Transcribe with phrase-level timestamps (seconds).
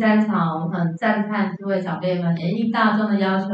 [0.00, 3.48] 第三场，我很赞叹诸位长辈们，也应大众的要求，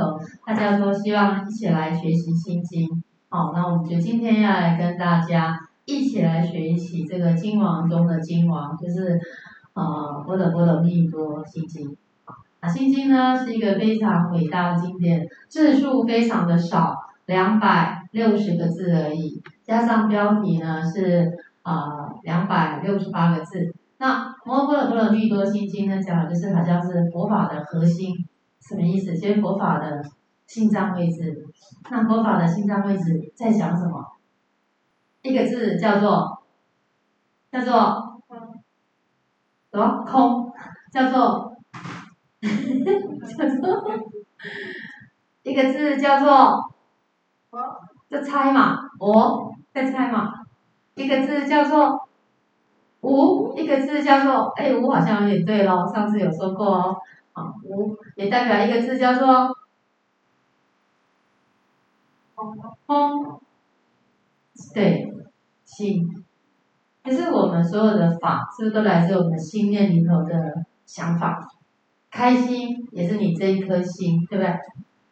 [0.46, 2.88] 大家都希望一起来学习心经。
[3.28, 9.18] 好，那我们就今天要来跟大家一起来学习这个经王中的经王，就是
[9.74, 11.96] 呃般若波罗蜜多心经。
[12.60, 16.94] 啊，心经呢是一个非常伟大的经典，字数非常的少，
[17.26, 21.28] 两百六十个字而已，加上标题呢是
[21.62, 21.74] 啊
[22.22, 23.74] 两百六十八个字。
[23.98, 28.14] 那摩诃般若波罗蜜多心经呢讲的就是好像是佛法的核心，
[28.60, 29.16] 什么意思？
[29.16, 30.02] 就是佛法的
[30.46, 31.46] 心脏位置。
[31.90, 34.04] 那佛法的心脏位置在讲什么？
[35.22, 36.42] 一个字叫做
[37.50, 38.22] 叫做
[39.72, 40.04] 什么？
[40.04, 40.52] 空，
[40.92, 41.56] 叫做。
[42.42, 44.00] 叫做
[45.42, 46.72] 一个字叫做，
[48.08, 50.30] 在猜嘛，我在猜嘛。
[50.94, 52.05] 一个字叫做
[53.06, 56.96] 无，一个字叫做哎，无好像有点对喽，上次有说过哦。
[57.32, 59.56] 啊，无也代表一个字叫做
[62.86, 63.40] 空，
[64.74, 65.12] 对，
[65.64, 66.08] 心。
[67.04, 71.38] 其实我们所有的法，是不是都来自我们心念里头的想法？
[72.10, 74.58] 开心也是你这一颗心，对不对？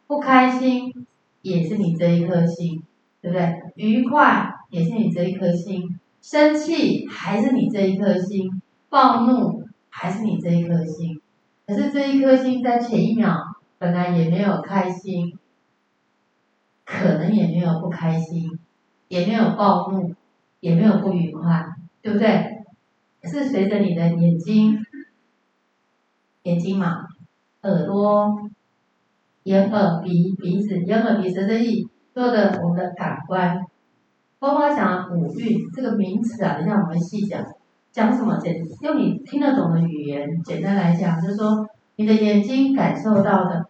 [0.07, 0.91] 不开心
[1.41, 2.83] 也是你这一颗心，
[3.21, 3.53] 对不对？
[3.75, 8.59] 愉快也是你这一颗心，生气还是你这一颗心，
[8.89, 11.21] 暴怒还是你这一颗心。
[11.67, 13.37] 可是这一颗心在前一秒
[13.77, 15.37] 本来也没有开心，
[16.83, 18.57] 可能也没有不开心，
[19.07, 20.15] 也没有暴怒，
[20.61, 21.63] 也没有不愉快，
[22.01, 22.63] 对不对？
[23.21, 24.83] 是随着你的眼睛。
[26.41, 27.05] 眼睛嘛，
[27.61, 28.49] 耳朵、
[29.43, 33.63] 眼耳鼻鼻子，眼耳鼻舌身意，做的我们的感官，
[34.39, 37.43] 包括讲五蕴这个名词啊，等一下我们细讲，
[37.91, 38.37] 讲什么？
[38.37, 43.65] 简用你听得懂的语言，简单来讲，就是说你的眼睛感受到的，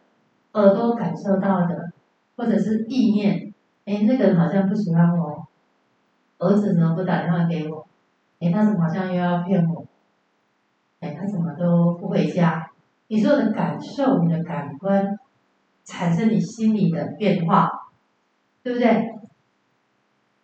[0.53, 1.92] 耳朵感受到的，
[2.36, 3.53] 或者是意念，
[3.86, 5.48] 哎，那个人好像不喜欢我，
[6.40, 7.86] 儿子怎么不打电话给我？
[8.40, 9.86] 哎，他怎么好像又要骗我？
[11.00, 12.72] 哎，他怎么都不回家？
[13.08, 15.18] 你所有的感受，你的感官，
[15.84, 17.70] 产生你心里的变化，
[18.64, 19.15] 对不对？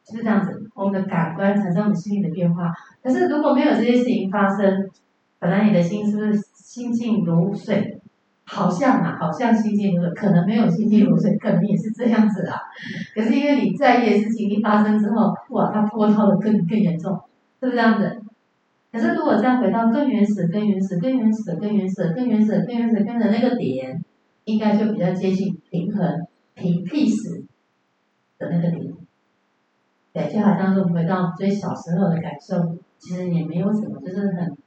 [0.05, 2.71] 是这样子，我们的感官产生我们心理的变化。
[3.01, 4.89] 可是如果没有这些事情发生，
[5.39, 7.97] 本来你的心是不是心静如水？
[8.43, 12.59] 好像啊，好像心静如水，可能没有心静如水，可能也是这样子啊。
[13.15, 17.13] 可是因为你在意的事情一发生之后，哇，它波涛的更更严重，
[17.59, 18.21] 是不是这样子？
[18.91, 24.03] 可是，如果再回到更原始、更原始、更原始、更原始、更原始、更原始、更的那个点，
[24.43, 26.05] 应该就比较接近平衡、
[26.55, 27.45] 平 peace
[28.37, 28.81] 的那个点。
[30.13, 34.57] 对，就好像是回到最小时候的感受，其实也没有什么，就是很，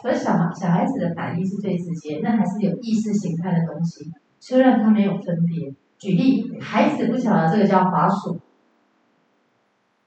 [0.00, 4.10] 所以小孩小孩子的反应是最直接，那还是有意识形态的东西，
[4.40, 5.72] 虽然他没有分别。
[5.98, 8.40] 举例，孩子不晓得这个叫滑鼠，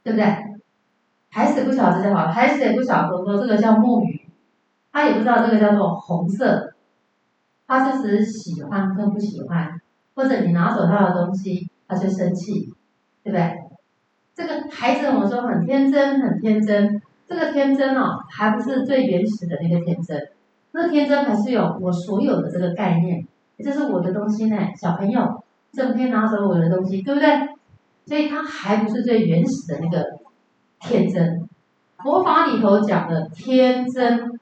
[0.03, 0.25] 对不对？
[1.30, 4.30] 孩子不晓得这叫好，孩子也不晓得说这个叫木鱼，
[4.91, 6.74] 他也不知道这个叫做红色，
[7.66, 9.80] 他是喜欢跟不喜欢，
[10.16, 12.74] 或者你拿走他的东西，他就生气，
[13.24, 13.65] 对不对？
[14.35, 20.29] 这个孩子我们说很天真，很天真，这个天真哦，还不是最原始的那个天真，
[20.73, 23.25] 那天真还是有我所有的这个概念，
[23.57, 25.41] 这是我的东西呢，小朋友，
[25.72, 27.50] 整天拿走我的东西，对不对？
[28.06, 30.06] 所以他还不是最原始的那个。
[30.78, 31.50] 天真，
[32.03, 34.40] 佛法里头讲的天真，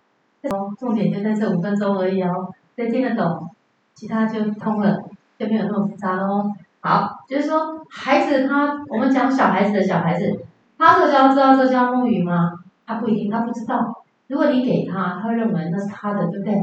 [0.78, 3.50] 重点就在这五分钟而已哦，谁听得懂，
[3.94, 5.04] 其他就通了，
[5.40, 6.51] 就没有那么复杂了哦。
[6.85, 10.45] 好，就是说孩子他，我们讲小孩子的小孩子，
[10.77, 12.59] 他这叫知道这叫木鱼吗？
[12.85, 14.03] 他不一定，他不知道。
[14.27, 16.53] 如果你给他，他会认为那是他的，对不对？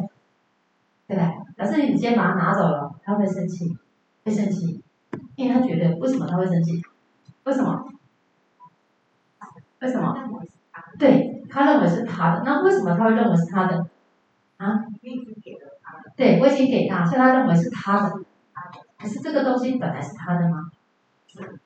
[1.06, 1.24] 对不对？
[1.56, 3.74] 可是你直接把他拿走了，他会生气，
[4.22, 4.82] 会生气，
[5.36, 6.82] 因为他觉得为什么他会生气？
[7.44, 7.86] 为什么？
[9.80, 10.14] 为什么？
[10.98, 13.86] 对，他认为是他的，那为什么他会认为是他的？
[14.58, 14.84] 啊？
[16.14, 18.20] 对，我已经给他，所以他认为是他的。
[19.00, 20.70] 可是这个东西本来是他的吗？
[21.26, 21.58] 是。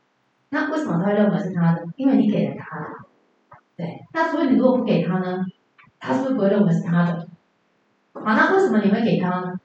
[0.50, 1.84] 那为什么他会认为是他的？
[1.96, 2.86] 因为你给了他了。
[3.76, 4.04] 对。
[4.12, 5.44] 那所以你如果不给他呢？
[5.98, 7.26] 他是不是不会认为是他的？
[8.12, 9.58] 好，那为什么你会给他呢？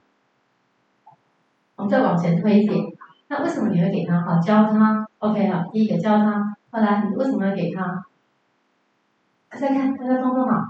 [1.75, 2.83] 我们再往前推一点。
[3.27, 4.19] 那为什么你会给他？
[4.21, 5.07] 好，教他。
[5.19, 6.55] OK，好，第一个教他。
[6.71, 8.03] 后来你为什么要给他？
[9.49, 10.65] 大家看，大家动动脑，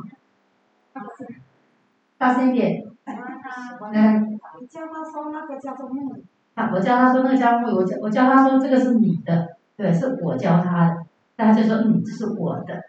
[2.17, 2.83] 大声一点。
[3.05, 4.19] 来，
[4.59, 6.19] 你教他说那个叫做木鱼。
[6.19, 6.25] 啊，
[6.73, 12.83] 我教他说那个叫木，我教我教他说这个是你的，对，是我教他的，大家就说嗯，这是我的。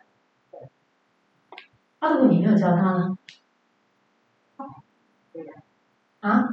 [2.00, 3.16] 那如果你没有教他呢？
[6.20, 6.44] 啊？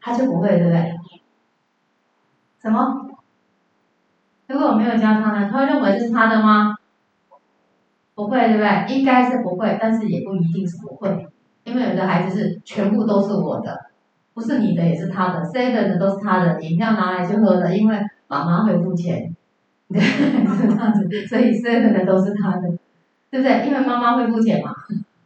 [0.00, 0.96] 他就不会，对不对？
[2.62, 3.10] 什么？
[4.46, 5.48] 如果我没有教他呢？
[5.50, 6.76] 他会认为这是他的吗？
[8.14, 8.96] 不会，对不对？
[8.96, 11.28] 应该是不会，但是也不一定是不会，
[11.64, 13.87] 因为有的孩子是全部都是我的，
[14.38, 17.98] 不是你的也是他的，seven 的都是他的，饮料拿来就喝的，因为
[18.28, 19.34] 妈妈会付钱，
[19.92, 22.68] 对，是这样子，所以 seven 的都是他的，
[23.30, 23.66] 对不对？
[23.66, 24.72] 因为妈妈会付钱嘛，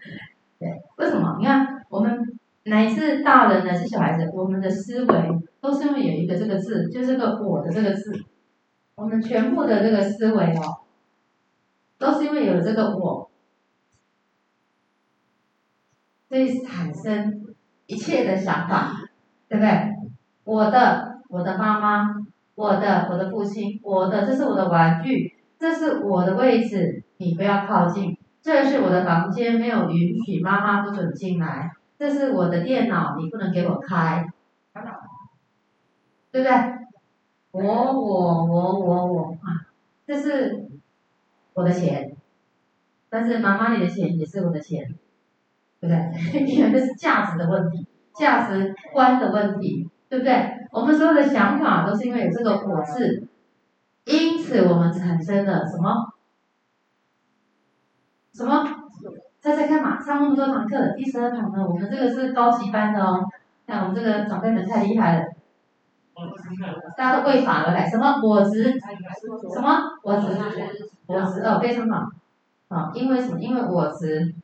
[0.59, 1.37] 对，为什么？
[1.38, 2.26] 你看我们。
[2.64, 8.25] 乃至大人乃至小孩子，我们的思维都是因为有一个这个字，就是个“我”的这个字。
[8.94, 10.79] 我们全部的这个思维哦，
[11.99, 13.29] 都是因为有这个“我”，
[16.31, 17.44] 所以产生
[17.87, 19.01] 一切的想法，
[19.52, 19.70] 对不对？
[20.44, 22.16] 我的，我的妈妈，
[22.54, 28.16] 我的，我的父亲，我的，这是我的玩具，这是我的位置，你不要靠近。
[28.40, 31.70] 这是我的房间，没有允许妈妈不准进来。
[31.99, 34.26] 这是我的电脑，你不能给我开，
[36.31, 36.52] 对不对？
[37.50, 39.69] 我我我我我啊，
[40.06, 40.66] 这是
[41.52, 42.16] 我的钱，
[43.10, 44.94] 但是妈妈你的钱也是我的钱，
[45.78, 46.40] 对不对？
[46.49, 50.50] 因为这是价值的问题，价值观的问题，对不对？
[50.70, 53.29] 我们所有的想法都是因为有这个“果”字，
[54.05, 56.12] 因此我们产生了什么？
[58.32, 58.67] 什么？
[59.41, 63.25] 再再看嘛，上那么多堂课，第十二堂呢，我们这个是高级班的哦。
[63.67, 65.25] 看我们这个长辈们太厉害了，
[66.97, 67.88] 大家都为法而来。
[67.88, 68.73] 什么我执？
[69.53, 70.26] 什么我执？
[71.06, 72.09] 我执哦，非常好。
[72.69, 73.41] 好，因为什么？
[73.41, 74.35] 因为我执。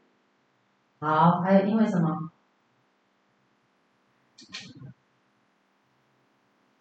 [1.00, 2.30] 好，还有因为什么？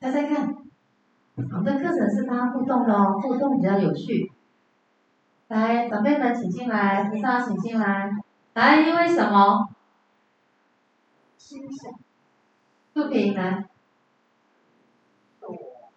[0.07, 0.55] 再再看，
[1.35, 4.31] 我们的课程是大家互动的哦，互动比较有趣。
[5.49, 8.09] 来，长辈们请进来，菩萨请进来。
[8.53, 9.67] 来，因为什么？
[11.37, 11.93] 心想。
[12.93, 13.65] 不平来。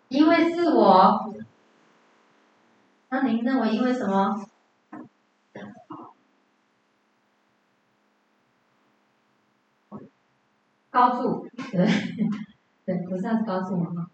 [0.08, 1.32] 因为自我。
[3.10, 4.44] 那您认为因为什么？
[10.90, 11.86] 高处，对，
[12.90, 14.08] 对，菩萨是高处嘛？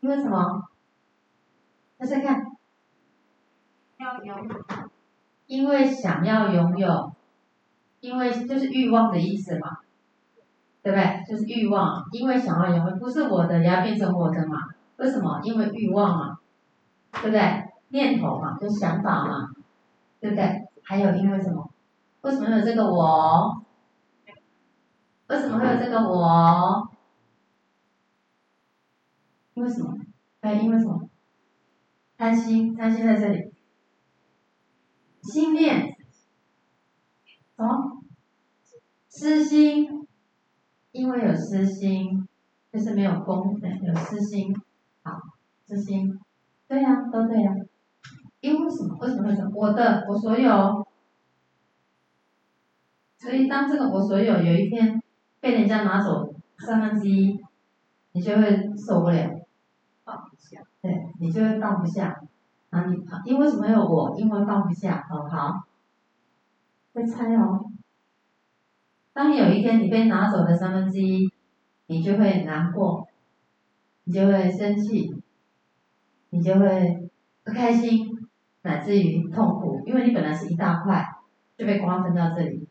[0.00, 0.64] 因为什么？
[1.96, 2.46] 大家看。
[3.98, 4.56] 要拥有，
[5.46, 7.12] 因为想要拥有，
[8.00, 9.78] 因为就是欲望的意思嘛，
[10.82, 11.22] 对不对？
[11.28, 14.70] 就是欲望，因为想要拥有，不是我的也要变成我的嘛？
[14.96, 15.40] 为什么？
[15.44, 16.38] 因为欲望嘛，
[17.12, 17.68] 对不对？
[17.90, 19.50] 念头嘛，就想法嘛，
[20.18, 20.68] 对不对？
[20.82, 21.70] 还有因为什么？
[22.22, 23.62] 为什么有这个我？
[25.28, 26.90] 为什么会有这个我？
[29.54, 29.94] 因为什么？
[30.40, 31.08] 还有因为什么？
[32.16, 33.52] 贪心，贪心在这里。
[35.22, 35.96] 心念，
[37.56, 38.02] 什么？
[39.08, 40.06] 私心，
[40.90, 42.26] 因为有私心，
[42.72, 44.54] 就是没有功德，有私心，
[45.02, 45.12] 好，
[45.66, 46.18] 私心，
[46.66, 47.52] 对呀、都对呀、
[48.40, 48.96] 因为什么？
[49.00, 49.50] 为什么会这么？
[49.54, 50.86] 我的，我所有。
[53.18, 55.00] 所以当这个我所有有一天
[55.38, 57.38] 被人家拿走三分之一，
[58.12, 58.42] 你就会
[58.76, 59.41] 受不了，
[60.42, 62.20] 下，对，你就会放不下。
[62.70, 64.14] 啊，你，因为什么有我？
[64.18, 65.66] 因为放不下，好好。
[66.92, 67.64] 再猜哦。
[69.12, 71.30] 当有一天你被拿走了三分之一，
[71.86, 73.06] 你就会难过，
[74.04, 75.14] 你就会生气，
[76.30, 77.10] 你就会
[77.44, 78.08] 不开心，
[78.62, 81.04] 乃至于痛苦，因为你本来是一大块，
[81.56, 82.66] 就被瓜分到这里，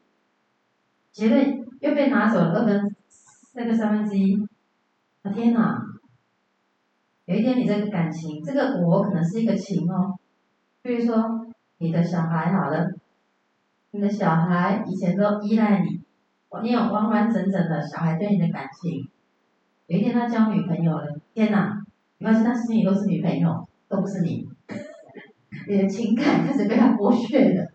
[1.11, 2.95] 觉得又被拿走了二分
[3.53, 4.35] 那个三分之一，
[5.21, 5.90] 啊天哪！
[7.31, 10.19] 有一天，你这个感情，这个我可能是一个情哦。
[10.81, 11.47] 比如说，
[11.77, 12.91] 你的小孩好了，
[13.91, 16.01] 你的小孩以前都依赖你，
[16.61, 19.07] 你有完完整整的小孩对你的感情。
[19.87, 21.81] 有一天他交女朋友了，天哪！
[22.17, 24.49] 你发现他心里都是女朋友，都不是你。
[25.69, 27.65] 你的情感开始被他剥削了，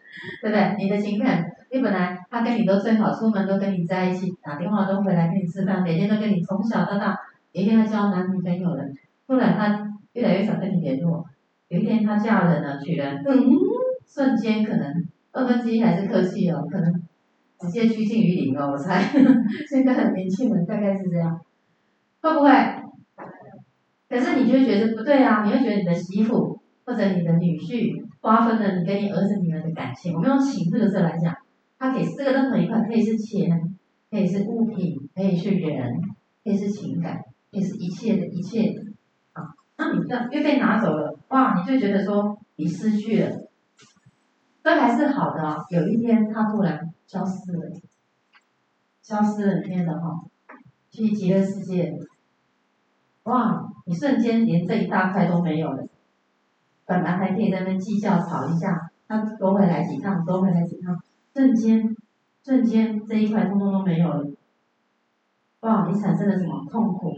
[0.42, 0.76] 对不对？
[0.76, 7.18] 你的情感，你本来他跟你都最好，出门都跟你在一起，打电话都回来跟你吃饭，每天都跟你从小到大。
[7.52, 8.84] 有一天他交男女朋友了。
[9.26, 11.24] 突然，他越来越少跟你联络。
[11.68, 13.34] 有一天，他嫁人了，娶人，嗯，
[14.06, 14.86] 瞬间可能
[15.32, 16.92] 二分之一还是客气哦，可能
[17.58, 19.02] 直接趋近于零哦，我猜。
[19.68, 21.40] 现在的年轻人大概是这样，
[22.22, 22.50] 会不会？
[24.08, 30.14] 可是你就会觉得不对啊，你会觉得你的媳妇或者你的女婿瓜分了你跟你儿子女儿的感情。
[30.14, 31.34] 我们用情这个字来讲，
[31.80, 33.50] 它可以是这个任何一块，可以是钱，
[34.08, 35.92] 可以是物品，可以是人，
[36.44, 37.16] 可以是情感，
[37.50, 38.72] 可以是一切的一切。
[39.78, 41.54] 那你这又被拿走了，哇！
[41.58, 43.30] 你就觉得说你失去了，
[44.62, 45.56] 都还是好的。
[45.70, 47.70] 有一天他突然消失了，
[49.02, 50.24] 消失了里面的哈，
[50.90, 51.92] 去极乐世界，
[53.24, 53.64] 哇！
[53.84, 55.84] 你瞬间连这一大块都没有了。
[56.86, 60.96] 本来还可以在那计较吵一下，他多回来几趟，多回来几趟，
[61.34, 61.94] 瞬间，
[62.42, 64.24] 瞬间这一块通通都没有了。
[65.60, 65.86] 哇！
[65.86, 67.12] 你产生了什么痛苦？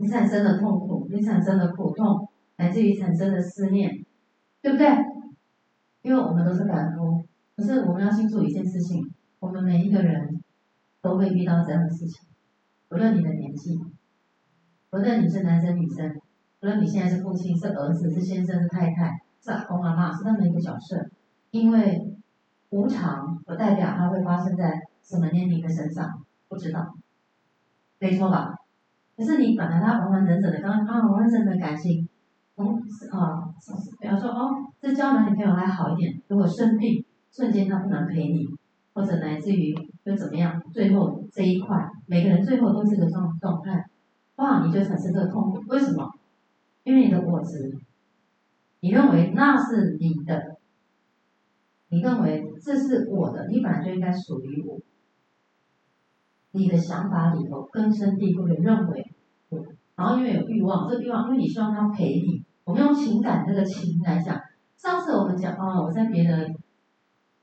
[0.00, 2.26] 你产生了痛苦，你产生了苦痛，
[2.56, 4.02] 来自于产生的思念，
[4.62, 4.88] 对不对？
[6.00, 7.22] 因为我们都是凡夫，
[7.54, 10.42] 可是我们要清楚一件事情：我们每一个人
[11.02, 12.26] 都会遇到这样的事情，
[12.90, 13.78] 无论你的年纪，
[14.92, 16.10] 无论你是男生女生，
[16.62, 21.10] 无论你现在是父亲、是儿子、是先生、是太太、是阿公阿妈，是任何一个角色，
[21.50, 22.16] 因为
[22.70, 26.94] 无常不代表它会发生在什么年龄的身上，不知道，
[27.98, 28.54] 没错吧？
[29.20, 32.08] 可是你本来他完完整整的，刚刚啊完完整整的感情，
[32.56, 32.74] 从
[33.10, 33.52] 啊，
[34.00, 34.48] 比方说哦，
[34.80, 38.46] 这交男女朋友还好一点，如果生病，瞬间他不能陪你，
[38.94, 39.74] 或者来自于
[40.04, 43.84] 又怎么样，最后这一块，每个人最后都是个状状态，
[44.36, 46.10] 哇，你就产生这个痛苦，为什么？
[46.84, 47.76] 因为你的我执，
[48.80, 50.56] 你认为那是你的，
[51.90, 54.78] 你认为这是我的，你本来就应该属于我。
[56.52, 59.12] 你的想法里头根深蒂固的认为，
[59.96, 64.40] 然后因为有欲望，这个欲望因为你希望他陪你，我们用情感这个情来讲。
[64.76, 66.48] 上次我们讲啊，我在别的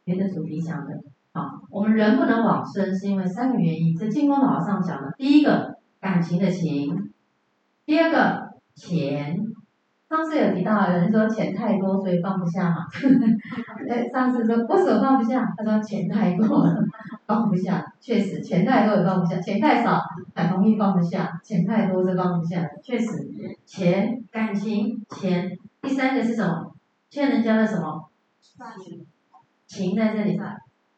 [0.04, 0.94] 别的主题讲的，
[1.32, 3.96] 啊，我们人不能往生是因为三个原因。
[3.96, 7.12] 这净空老上讲的，第一个感情的情，
[7.86, 9.38] 第二个钱。
[10.10, 12.78] 上次有提到，有人说钱太多所以放不下嘛。
[13.90, 15.46] 哎，上次说为什么放不下？
[15.58, 16.82] 他说钱太多了。
[17.28, 20.02] 放不下，确实钱太多也放不下，钱太少
[20.34, 23.30] 很容易放不下，钱太多是放不下，确实，
[23.66, 26.74] 钱、感情、钱，第三个是什么？
[27.10, 28.10] 欠人家的什么？
[29.68, 30.40] 情在这里，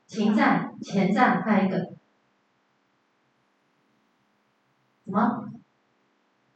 [0.05, 1.89] 情债、钱债，还有一个什
[5.05, 5.49] 么？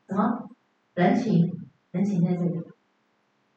[0.08, 0.50] 什么？
[0.94, 1.52] 人情，
[1.90, 2.62] 人情在这里，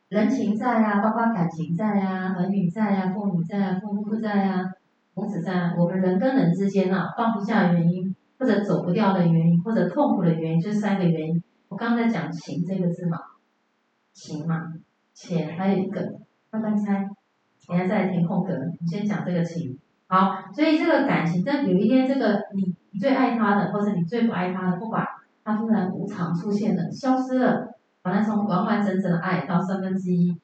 [0.08, 4.64] 人情债啊，包括感情债啊，儿女债啊，父母债啊，父母债啊。
[5.16, 11.42] 同时在我们人跟人之间啊，放不下的原因，或者走不掉的原因，或者痛苦的原因，就三个原因。
[11.68, 13.16] 我刚才讲“情”这个字嘛
[14.12, 14.75] ，“情”嘛，
[15.14, 16.02] 钱还有一个，
[16.50, 17.08] 慢慢猜，
[17.70, 19.78] 你还在填空格，你先讲这个“情”。
[20.06, 25.02] 好，所以这个感情，但有一天这个你你最爱他的，或者你最不爱他的，不管
[25.42, 30.38] 他突然无常出现了，消失了，本来从完完整整的爱到三分之一，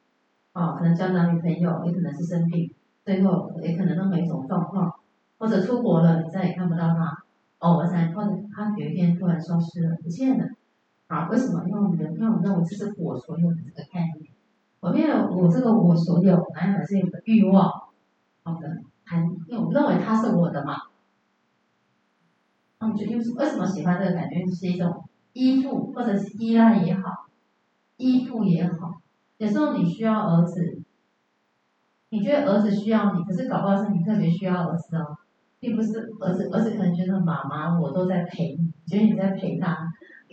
[0.54, 2.72] 哦，可能交男女朋友，也可能是生病。
[3.04, 4.94] 最后也可能都没什么状况，
[5.38, 7.25] 或者出国了，你再也看不到他，
[7.59, 10.47] 偶尔才，或者他有一天突然消失了，不见了。
[11.09, 11.64] 啊，为什么？
[11.66, 14.32] 因为我们因为我们认为这是我所有的这个概念，
[14.80, 17.68] 我没有我这个我所有，哪有是有个欲望？
[18.44, 20.76] 好的，还因为我们认为他是我的嘛。
[22.78, 24.47] 那我就因为为什么喜欢这个感觉？
[24.47, 27.26] 是一种依附，或者是依赖也好，
[27.97, 29.00] 依附也好。
[29.38, 30.82] 有时候你需要儿子。
[32.12, 35.16] 你觉得儿子需要你，可是搞不好是你特别需要儿子哦，
[35.59, 36.47] 并不是儿子。
[36.52, 39.71] 儿子可能觉得妈妈我都在陪你，觉得你在陪他。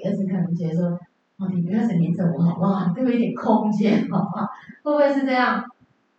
[0.04, 0.88] 儿子可能觉得说，
[1.38, 2.94] 哦，你不要再黏着我好不好？
[2.94, 4.46] 给我一点空间好不好？
[4.84, 5.64] 会不会是这样？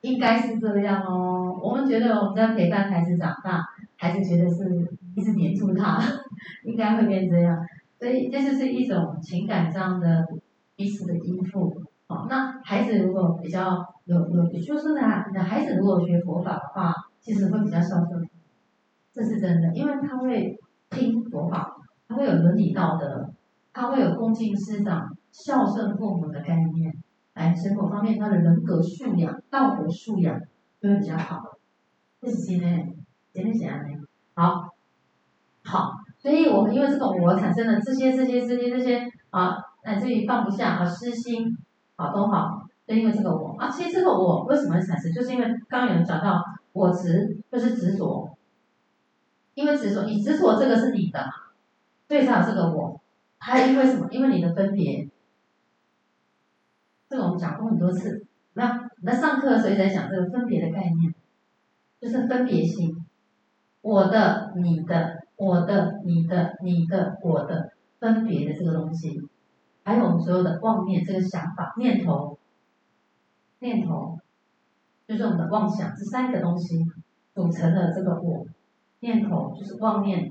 [0.00, 1.60] 应该是这样哦。
[1.62, 3.62] 我们觉得我们在陪伴孩子长大，
[3.98, 4.64] 孩子觉得是
[5.14, 6.00] 一直黏住他，
[6.64, 7.58] 应该会变这样。
[7.98, 10.26] 所以这就是一种情感上的
[10.74, 11.70] 彼此的依附。
[12.06, 13.76] 哦，那孩子如果比较
[14.10, 18.28] 有有，就是呢，你的孩子如果学佛法的话，其实会比较孝顺，
[19.12, 20.58] 这是真的，因为他会
[20.90, 21.76] 听佛法，
[22.08, 23.30] 他会有伦理道德，
[23.72, 26.92] 他会有恭敬师长、孝顺父母的概念，
[27.34, 30.40] 哎，生活方面他的人格素养、道德素养
[30.80, 31.42] 都会比较好。
[32.20, 32.92] 这是今天，
[33.32, 33.84] 今天讲的，
[34.34, 34.74] 好，
[35.62, 41.56] 好，所以我们因为这个我产生了这些、这些、这些、这些啊，乃至于放不下啊，私心。
[41.96, 42.62] 好都好，
[42.96, 46.42] 因为这个我啊，其实这个我为什么会产生，就是因为刚刚有人讲到
[46.72, 48.36] 我执就是执着，
[49.54, 51.32] 因为执着，你执着这个是你的嘛，
[52.08, 53.00] 所以才有这个我，
[53.38, 54.08] 还因为什么？
[54.10, 55.08] 因为你的分别，
[57.08, 58.26] 这个我们讲过很多次。
[58.54, 61.14] 那那上课的时候在讲这个分别的概念，
[62.00, 62.96] 就是分别心，
[63.80, 69.28] 我的、你的、我的、你的、你的、我的分别的这个东西。
[69.84, 72.36] 还有我们所有的妄念，这个想法、念头、
[73.60, 74.18] 念头，
[75.06, 76.84] 就是我们的妄想，这三个东西
[77.34, 78.44] 组成了这个我。
[78.98, 80.30] 念头就是妄念，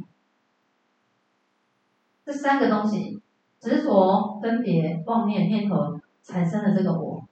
[2.24, 3.20] 这三个东西
[3.60, 7.24] 执着、分别、妄念、念头产生了这个我。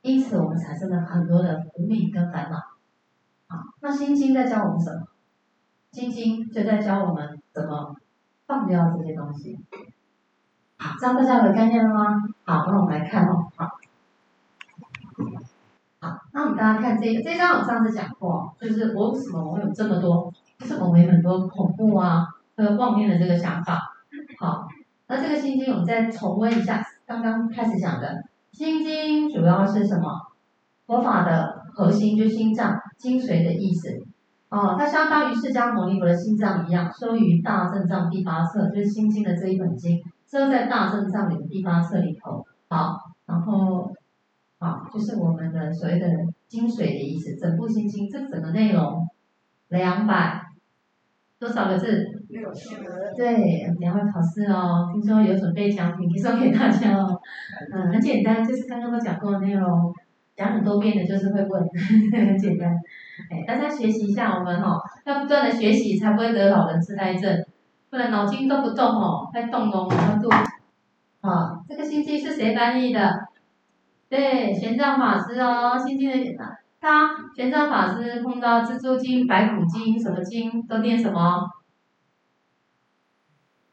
[0.00, 2.56] 因此我们产生了很多的无明跟烦恼。
[3.48, 5.06] 啊，那心经在教我们什么？
[5.92, 7.94] 心经就在教我们怎么
[8.46, 9.58] 放掉这些东西。
[10.76, 12.22] 好，这样大家有概念了吗？
[12.44, 13.46] 好，那我们来看哦。
[13.54, 13.68] 好，
[16.32, 23.78] 那我们大家看这个，这张我上次讲过，就是我为什么我有这么多，就是我们有很多恐怖啊和妄念的这个想法。
[24.38, 24.66] 好，
[25.06, 30.08] 那这个心经我们再重温一下，刚刚开始讲的心经主要是什么？
[30.86, 33.88] 佛法的核心就是心脏精髓的意思。
[34.50, 39.98] 哦，它相当于释迦牟尼佛的心脏一样，收于大正藏第八册，就是心经的这一本经，
[40.30, 42.44] 收在大正藏里的第八册里头。
[42.68, 43.90] 好，然后，
[44.64, 46.06] 好，就是我们的所谓的
[46.48, 47.36] 精髓的意思。
[47.36, 49.06] 整部心经这整个内容
[49.68, 50.40] 两百
[51.38, 51.86] 多少个字？
[52.28, 53.12] 六千个。
[53.14, 57.20] 对，等下会考试哦，听说有准备奖品，提送给大家哦。
[57.74, 59.92] 嗯，很简单，就是刚刚都讲过的内容。
[60.34, 61.62] 讲很多遍的，就是会问，
[62.10, 62.68] 很简单。
[63.30, 67.44] 哎，大家学习一下，我们哈、哦、要不断的学习，才不会得老人痴呆症。
[67.88, 70.28] 不然脑筋都不动哦，在动哦，要动。
[71.20, 73.00] 啊，这个心经是谁翻译的？
[74.08, 76.16] 对，玄奘法师哦，心经的
[76.80, 81.42] 他玄奘法师碰到蜘蛛精、白骨精，什么精都念什么？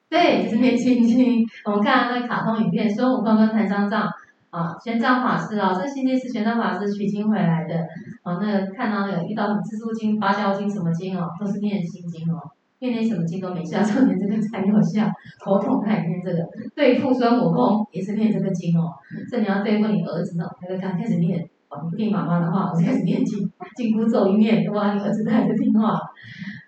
[0.09, 1.45] 对，就是念心经。
[1.65, 4.09] 我们看那个卡通影片，孙悟空跟唐三藏。
[4.49, 7.75] 啊，玄奘法师啊，这心经是玄奘法师取经回来的。
[8.23, 15.07] 啊，那看到有遇到什么蜘蛛精、芭蕉精什么精哦，都是念心经哦，念念什么经都没效，就念这个才有效。
[15.39, 18.91] 头痛他也念这个，对付孙悟空也是念这个经哦。
[19.29, 21.39] 这你要对付你儿子呢，那个刚开始念，
[21.69, 25.99] 哦，你不听妈妈的话，我就开始念经，紧箍咒一念，哇，你儿子还是听话。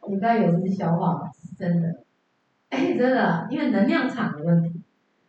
[0.08, 1.20] 你不要有这些消化，
[1.58, 1.88] 真的，
[2.70, 4.82] 哎，真的，因为能量场的问题。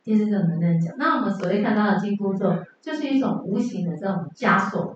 [0.03, 4.95] 其实这种能量讲，那我们所谓看到的紧箍咒，就是一种无形的这种枷锁，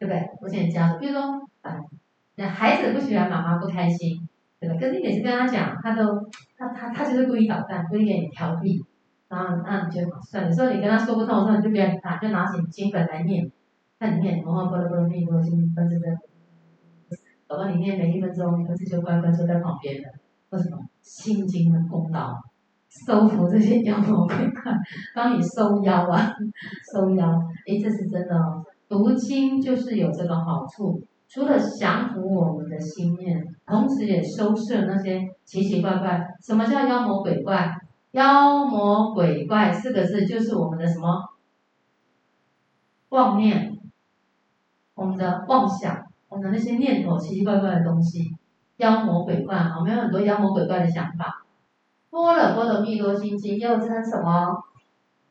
[0.00, 0.28] 对不对？
[0.42, 1.20] 无形的枷锁，比如说，
[1.62, 1.76] 啊，
[2.34, 4.27] 那孩子不喜欢妈妈不开心，
[4.60, 4.76] 对吧？
[4.78, 6.04] 可是你每次跟他讲，他都，
[6.56, 8.84] 他他他就是故意捣蛋，故意给你调皮，
[9.28, 10.48] 然后那你就算了。
[10.50, 13.50] 有时候你跟他说不通的时候，你就不要打，就拿起经本来念，
[13.98, 16.06] 看你念，然后波罗波罗蜜多心分是的，
[17.46, 20.08] 等到你念每一分钟，你儿子就乖乖坐在旁边的。
[20.50, 20.78] 为什么？
[21.02, 22.34] 心经的功劳。
[23.06, 24.72] 收服这些妖魔鬼怪，
[25.14, 26.32] 帮你收妖啊，
[26.92, 27.28] 收妖，
[27.66, 28.64] 诶，这是真的哦。
[28.88, 36.26] 读经就是有这个好处，除了降服我们的心念，同时也收摄那些奇奇怪怪。
[36.40, 37.76] 什么叫妖魔鬼怪？
[38.12, 41.28] 妖魔鬼怪四个字就是我们的什么？
[43.10, 43.78] 妄念，
[44.94, 48.34] 我们的妄想，我们的那些念头，奇奇怪怪的东西，
[48.78, 51.44] 妖魔鬼怪，我们有很多妖魔鬼怪的想法。
[52.10, 54.64] 般若波罗蜜多心经又称什么？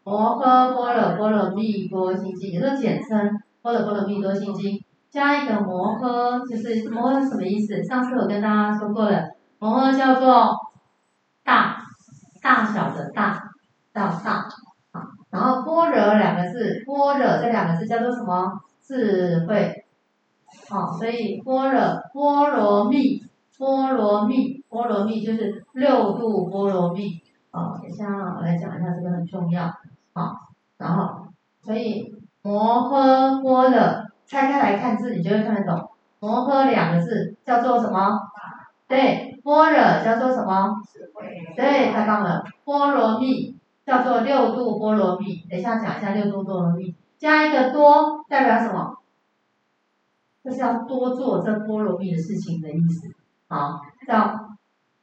[0.04, 4.84] 摩诃般若波罗蜜多心经，也就简称般若波罗蜜多心经，
[5.18, 7.84] 加一个摩诃，就是摩诃什么意思？
[7.84, 10.56] 上次我跟大家说过了，摩诃叫做
[11.44, 11.82] 大，
[12.40, 13.34] 大小的大，
[13.92, 14.48] 叫大，
[14.92, 15.02] 好，
[15.32, 18.62] 然后般若两个字，般若这两个字叫做什么？
[18.84, 19.86] 智慧，
[20.70, 23.24] 好，所以般若波罗蜜。
[23.58, 27.24] 波罗蜜，波罗蜜就是六度波罗蜜。
[27.50, 29.66] 好，等一下我来讲一下这个很重要。
[30.14, 30.32] 好，
[30.78, 31.26] 然后
[31.64, 35.90] 所以摩诃般若拆开来看字，你就会看得懂。
[36.20, 38.20] 摩诃两个字叫做什么？
[38.88, 40.76] 对，般若叫做什么？
[41.56, 42.44] 对，太棒了。
[42.64, 45.46] 波罗蜜叫做六度波罗蜜。
[45.50, 48.98] 等一下讲一下六度波罗蜜，加一个多代表什么？
[50.44, 53.08] 就是要多做这波罗蜜的事情的意思。
[53.48, 54.50] 好，叫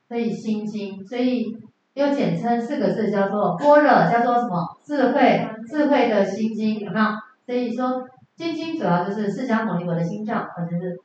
[0.08, 1.56] 所以心经，所以
[1.94, 4.76] 又简称四个字叫做般若，叫做什么？
[4.82, 7.06] 智慧，智慧的心经，有没有？
[7.46, 8.02] 所以说，
[8.36, 11.00] 心经主要就是释迦牟尼佛的心脏，或者是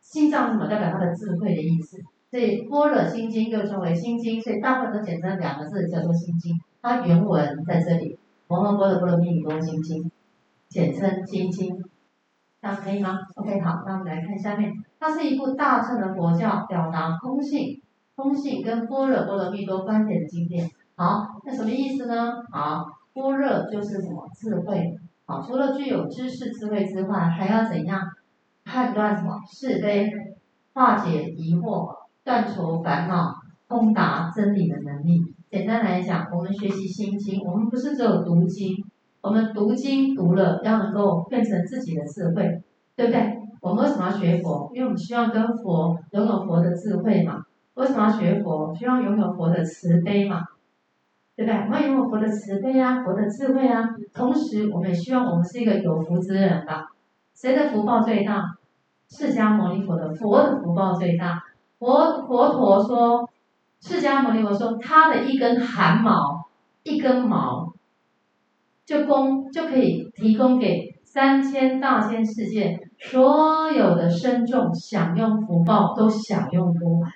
[0.00, 0.66] 心脏是什么？
[0.66, 1.98] 代表他的智慧的意思。
[2.30, 6.54] 所以般若心经又称为心经，所以大部分都简称两个字叫做心经。
[6.80, 10.10] 它原文在这里，摩诃般若波罗蜜多心经，
[10.68, 11.76] 简称心经。
[12.62, 17.82] 这样可以吗？OK，好，那我们来看下面，它是一部大乘的佛教，表达空性、
[18.16, 20.70] 空性跟般若波罗蜜多观点的经典。
[20.96, 22.32] 好，那什么意思呢？
[22.50, 24.26] 好，般若就是什么？
[24.34, 24.96] 智慧。
[25.24, 28.00] 好，除了具有知识智慧之外，还要怎样
[28.64, 30.10] 判断什么是非，
[30.74, 33.34] 化解疑惑，断除烦恼，
[33.68, 35.20] 通达真理的能力。
[35.50, 38.84] 简单来讲，我们学习心经，我们不是只有读经。
[39.20, 42.60] 我们读经读了，要能够变成自己的智慧，
[42.96, 43.38] 对不对？
[43.60, 44.68] 我们为什么要学佛？
[44.74, 47.40] 因为我们希望跟佛拥有佛的智慧嘛。
[47.74, 48.74] 为什么要学佛？
[48.74, 50.42] 希望拥有佛的慈悲嘛，
[51.44, 51.64] 对不对？
[51.64, 56.86] 我们拥有佛的慈悲啊，佛的智慧啊，同时我们也希望我们是一个有福之人吧。
[57.34, 58.42] 谁的福报最大？
[59.08, 61.42] 释迦牟尼佛的佛的福报最大。
[61.78, 63.28] 佛佛陀说，
[63.80, 66.46] 释迦牟尼佛说，他的一根汗毛，
[66.84, 67.72] 一根毛，
[68.86, 77.10] 就供就可以提供给三千大千世界所有的僧众享用福报，都享用不完。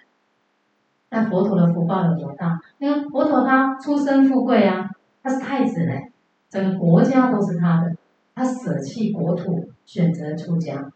[1.17, 2.61] 那佛陀的福报有多大？
[2.79, 4.91] 因为佛陀他出身富贵啊，
[5.23, 6.13] 他是太子嘞，
[6.51, 7.97] 整个国家都是他的，
[8.35, 10.93] 他舍弃国土，选择出家。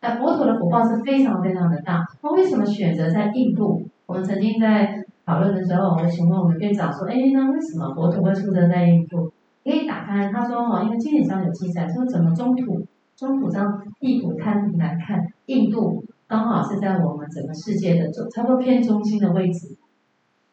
[0.00, 2.04] 那佛陀的福报是非常非常的大。
[2.20, 3.80] 他为什么选择在印度？
[4.06, 9.30] 我们曾经在讨论的时候，我们询问我们院长说：“哎，那为什么佛陀会出生在印度？”
[9.62, 19.76] 可以打开，他说：“哦，因为经典上有记载，说怎么中土，中土上地土摊平来看，印度。”刚好是在我们整个世界的中，差不多偏中心的位置，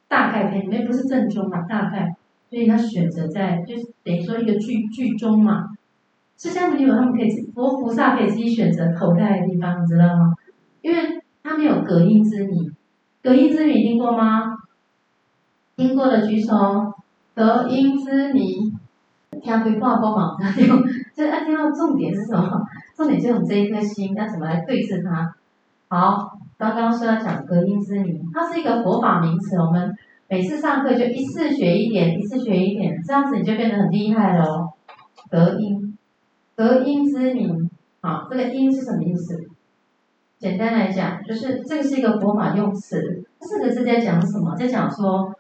[0.08, 2.16] 大概偏，因为不是正中嘛，大概，
[2.50, 5.66] 所以他选择在，就是等于说一个剧剧中嘛。
[6.36, 10.34] 释迦牟尼佛他们可以，佛菩萨可以自己选择投胎的地方，你知道吗？
[10.82, 10.98] 因为
[11.44, 12.72] 他们有隔音之谜，
[13.22, 14.58] 隔音之谜听过吗？
[15.76, 16.56] 听过的举手。
[17.36, 18.74] 隔音之谜，
[19.44, 20.36] 听会挂钩嘛？
[20.40, 20.66] 那 就，
[21.16, 22.64] 就是要听到重点是什么？
[22.96, 25.36] 重点就是我们这一颗心要怎么来对治它。
[25.90, 29.58] 好，刚刚说要讲隔音之谜，它是一个佛法名词。
[29.58, 29.96] 我们
[30.28, 34.68] 每次上课就一次学一点，一次学一点，这样子你就变得很厉害了。
[35.32, 35.98] 隔音，
[36.58, 37.48] 隔音之谜，
[38.02, 39.48] 好，这个音是什么意思？
[40.38, 43.24] 简单来讲，就是这个是一个佛法用词。
[43.40, 44.54] 四个字在讲什么？
[44.58, 45.34] 在讲说，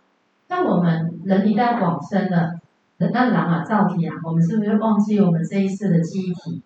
[0.47, 2.53] 当我们人一旦往生了，
[2.99, 6.63] 那人啊，造体啊，我们是不是忘记我们这一世的记忆体？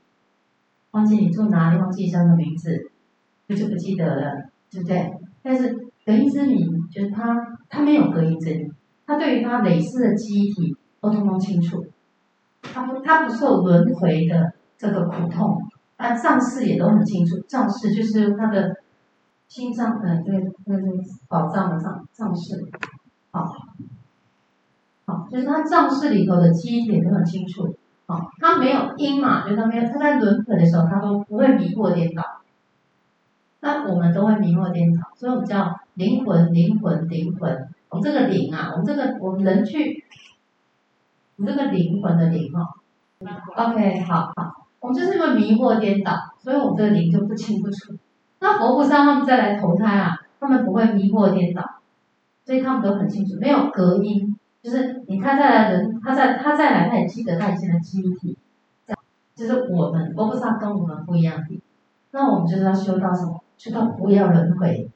[0.92, 1.80] 忘记你住哪里？
[1.80, 2.92] 忘记叫什么名字？
[3.56, 5.14] 就不记得了，对不对？
[5.44, 8.72] 但是隔音之谜就是他，他没有隔音之谜，
[9.06, 11.86] 他对于他累世的记忆体都通通清楚，
[12.62, 15.58] 他不，他不受轮回的这个苦痛，
[15.98, 18.76] 他脏识也都很清楚，脏识就是他的
[19.48, 20.88] 心脏，嗯，对，那个
[21.28, 22.64] 宝藏的脏脏识，
[23.32, 23.46] 好，
[25.06, 32.24] 好，就是他脏识里头的记忆体都很清楚，好，他没有因嘛，就他没有，他在轮回的时候，他都不会迷惑颠倒。
[33.62, 37.70] 那我们都会迷惑颠倒，所以我们叫灵魂，灵魂，灵魂。
[37.90, 40.04] 我们这个灵啊，我们这个我们人去，
[41.36, 42.68] 我们这个灵魂的灵、哦。
[43.56, 47.94] OK，好好，我们就是因为迷惑颠倒，所以我们这个灵就不清不楚。
[48.40, 51.64] 那佛菩萨他们再来投胎啊，他们不会迷惑颠倒，
[52.44, 58.38] 所以他们都很清楚，没有隔音，就是你他再来人，他再他再来，他也记得他以前的记忆体，
[59.36, 61.38] 就是我们佛菩萨跟我们不一样，
[62.10, 63.44] 那我们就是要修到什么？
[63.62, 64.90] 知道不要轮回，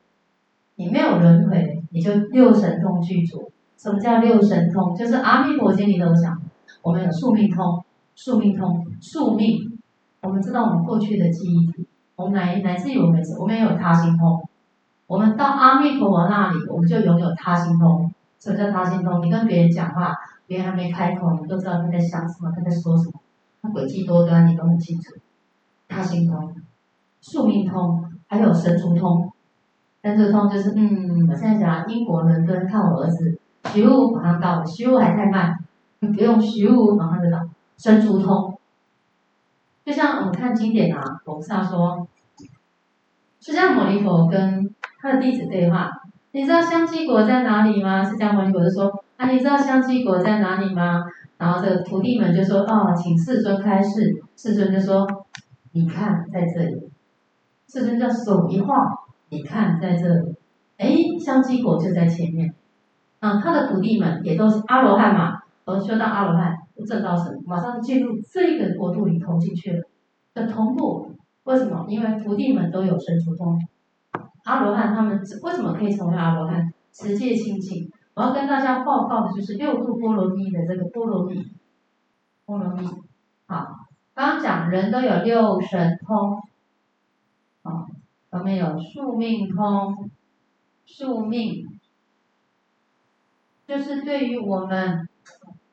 [0.74, 3.52] 你没有轮回，你就六神通具足。
[3.78, 4.96] 什么叫六神通？
[4.96, 6.42] 就是阿弥陀经里头讲，
[6.82, 9.80] 我们有宿命通，宿命通，宿命。
[10.24, 14.50] 我们知道我们过去的记忆，我们乃乃至于我们，我们也有他心通。
[15.06, 18.12] 我们到阿弥陀佛那里，我们就拥有他心通。
[18.40, 19.24] 什么叫他心通？
[19.24, 20.12] 你跟别人讲话，
[20.48, 23.22] 别人还没开口，你都知道他在想什么，他在说什么，
[23.62, 25.14] 他诡计多端，你都很清楚。
[25.88, 26.56] 他心通，
[27.22, 28.04] 宿命通。
[28.28, 29.32] 还有神足通，
[30.04, 33.38] 神足通就是嗯，我现在讲英国伦敦看我儿子，
[33.74, 35.56] 徐武马上到了，徐武还太慢，
[36.00, 37.40] 你不用徐武马上就到。
[37.78, 38.58] 神足通，
[39.84, 42.08] 就像我们看经典啊，佛菩萨说，
[43.42, 45.92] 释迦牟尼佛跟他的弟子对话，
[46.32, 48.02] 你知道香积国在哪里吗？
[48.02, 51.04] 释迦牟尼佛就说，啊，你知道香积国在哪里吗？
[51.38, 55.06] 然后这个徒弟们就说，哦，请世尊开示，世尊就说，
[55.74, 56.90] 你看在这里。
[57.68, 58.78] 世尊叫手一晃，
[59.30, 60.36] 你看在这里，
[60.78, 62.54] 哎，香积国就在前面，
[63.20, 66.56] 啊，他的徒弟们也都是阿罗汉嘛，而修到阿罗汉，
[66.88, 69.84] 证到神，马上进入这个国度里头进去了，
[70.34, 71.12] 的同步。
[71.44, 71.86] 为什么？
[71.88, 73.60] 因为徒弟们都有神足通，
[74.46, 76.74] 阿罗汉他们为什么可以成为阿罗汉？
[76.92, 77.92] 持戒清净。
[78.16, 81.36] 我要跟大家报告的就是六度波罗蜜的这个波罗蜜，
[82.46, 82.88] 波罗蜜。
[83.46, 83.68] 好，
[84.16, 86.42] 刚刚讲人都有六神通。
[87.66, 87.82] 啊，
[88.30, 90.12] 我们有宿命通，
[90.86, 91.66] 宿命
[93.66, 95.10] 就是对于我们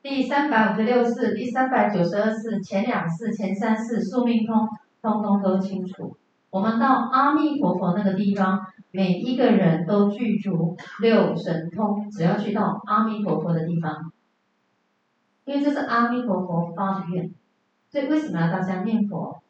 [0.01, 4.67] 第三百五十六世、第三百九十二世、前两世、前三世宿命通，
[5.03, 6.17] 通通都清楚。
[6.49, 14.11] 我们到阿弥陀佛那个地方，每一个人都具足六神通，只要去到阿弥陀佛的地方，
[15.45, 17.31] 因为这是阿弥陀佛发的愿，
[17.91, 19.42] 所以为什么要大家念佛？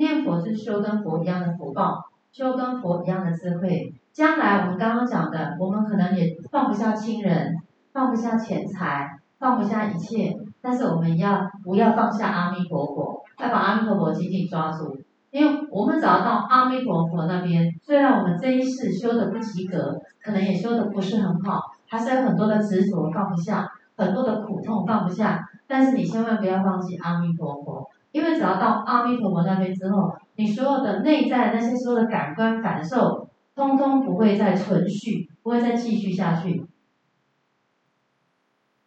[0.00, 3.92] 念佛是修跟佛一样的福报，修跟佛一样的智慧。
[4.14, 7.54] 将来我们刚刚讲的，我们可能也放不下亲人，
[7.92, 13.22] 放不下钱财，放不下一切，但是我们要不要放下阿弥陀佛？
[13.38, 14.96] 要把阿弥陀佛紧紧抓住，
[15.30, 21.60] 因为我们只要到阿弥陀佛那边，虽然我们这一世修的不及格，可能也修的不是很好，
[21.90, 36.66] 还是有很多的执着放不下，很多的苦痛放不下，但是你千万不要放弃阿弥陀佛，因为只要到阿弥陀佛那边之后，你所有的内在那些所有的感官感受，通通不会再存续，不会再继续下去。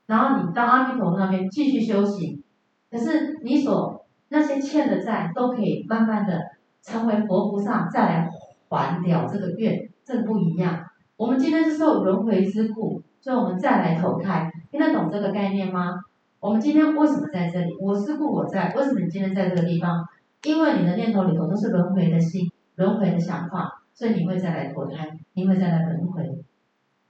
[0.05, 2.43] 然后你到阿弥陀佛那边继续修行，
[2.91, 6.39] 可是你所那些欠的债都可以慢慢的
[6.81, 8.29] 成为佛菩萨再来
[8.69, 10.83] 还了这个愿，这不一样。
[11.15, 16.01] 我们今天是受轮回之苦，所以我们再来投胎，听得懂这个概念吗？
[16.43, 17.73] 我们今天为什么在这里？
[17.79, 20.03] 我是故我在，为什么你今天在这个地方？
[20.43, 26.43] 因为你的念头里头都是轮回的心，轮回的想法，所以你会再来投胎，你会再来轮回。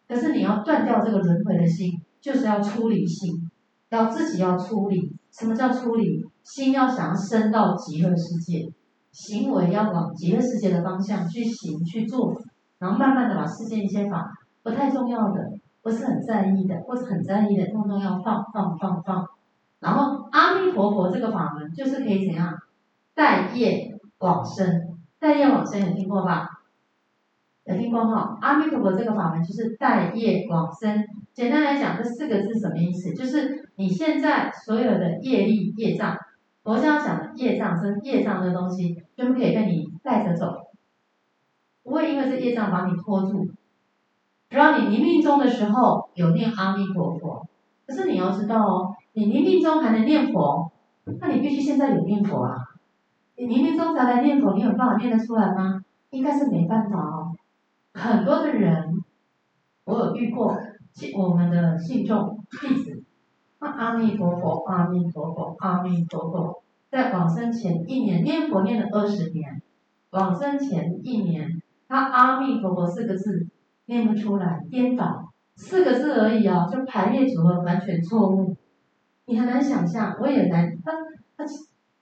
[0.08, 2.00] 可是你要断掉这个轮回的心。
[2.22, 3.52] 就是要出离心，
[3.90, 5.14] 要自己要出离。
[5.30, 6.24] 什么叫出离？
[6.44, 8.72] 心要想要升到极乐世界，
[9.12, 12.34] 行为要往极乐世界的方向去行去做，
[12.80, 15.53] 然后慢慢的把世间一些法不太重要的，
[15.84, 19.28] 不是很在意的，或是很在意的，通通要放放放放。
[19.80, 22.58] 然后阿弥陀佛这个法门就是可以怎样？
[23.14, 26.50] 带业往生，带业往生有听过吧？
[27.66, 28.38] 有听过哈？
[28.42, 31.06] 阿弥陀佛这个法门就是带业往生。
[31.34, 33.14] 简单来讲，这四个字什么意思？
[33.14, 36.18] 就是你现在所有的业力、业障，
[36.64, 40.68] 佛教讲的业障是业障的东西，就不可以被你带着走，
[41.84, 43.50] 不会因为这业障把你拖住。
[44.54, 47.48] 只要你临命终的时候有念阿弥陀佛，
[47.88, 50.72] 可是你要知道哦，你临命终还能念佛，
[51.20, 52.56] 那你必须现在有念佛啊。
[53.36, 55.84] 你临命终才来念佛，你有办法念得出来吗？
[56.12, 57.32] 应该是没办法哦。
[57.96, 59.04] 很多的人，
[59.86, 60.56] 我有遇过。
[61.18, 63.04] 我们的信众弟子，
[63.60, 66.62] 那阿弥陀佛，阿弥陀佛，阿弥陀佛，
[66.92, 69.64] 在往生前一年念佛念了二十年，
[70.12, 73.48] 往生前一年，他阿弥陀佛四个字
[73.86, 78.56] 念不出来，颠倒四个字而已啊，就排列组合完全错误，
[79.26, 80.76] 你很难想象，我也难。
[80.84, 80.92] 他
[81.38, 81.44] 他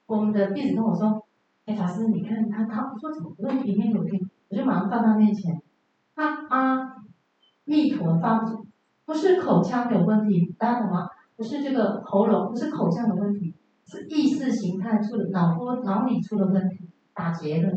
[0.06, 1.26] 我们的弟子跟我说，
[1.66, 5.62] 哎，法师，你看他他不说怎么不会里面有病，我就马上放他面前，
[6.16, 6.96] 他阿
[7.66, 8.66] 弥陀方。
[9.04, 11.10] 不是口腔有问题，大家懂吗？
[11.36, 13.54] 不是这个喉咙，不是口腔的问题，
[13.86, 17.74] 是意识形态出了脑波脑里出了问题，打结了，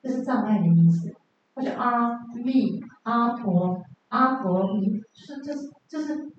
[0.00, 1.12] 这是障碍的意思。
[1.54, 6.30] 或者阿弥阿婆阿婆，你，是就是就是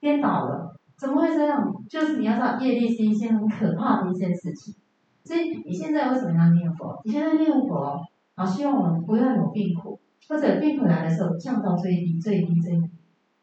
[0.00, 1.70] 颠倒了，怎么会这样？
[1.86, 4.74] 就是你要知道，业力是一件很可怕的一件事情。
[5.22, 6.98] 所以你现在为什么要念佛？
[7.04, 8.00] 你现在念佛，
[8.36, 12.90] 啊，希望我们不要有病苦，或者病苦来的时候降到最低最低最低。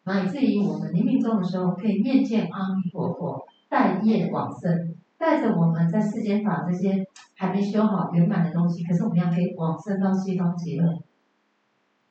[0.06, 10.88] 乃至于我们临命终的时候，可以面见阿弥陀佛，带业往生，带着我们在世间法这些还没修好圆满的东西，可是我们要可以往生到西方极乐。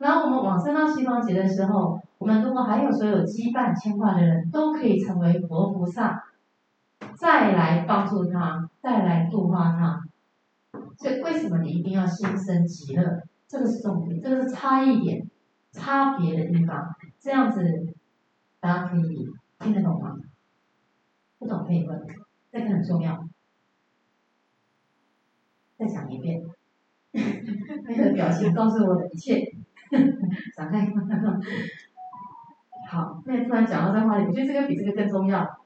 [0.00, 6.24] 然后我们往生到西方极的时候，我们如果还有所有羁绊牵挂的人，都可以成为佛菩萨，
[7.18, 10.00] 再来帮助他，再来度化他。
[10.96, 13.22] 所以为什么你一定要心生极乐？
[13.46, 15.28] 这个是重点，这个是差异点。
[15.72, 16.84] 差别的地方，
[17.20, 17.62] 这样子
[18.58, 19.28] 大家可以
[19.60, 20.16] 听得懂吗？
[21.38, 22.00] 不懂可以问，
[22.50, 23.24] 这个很重要。
[25.78, 26.42] 再讲一遍，
[27.12, 29.59] 那个表情告诉我的一切。
[30.56, 30.86] 展开，
[32.90, 35.58] 好，那突然讲到这话题，我觉得这个比这个更重要，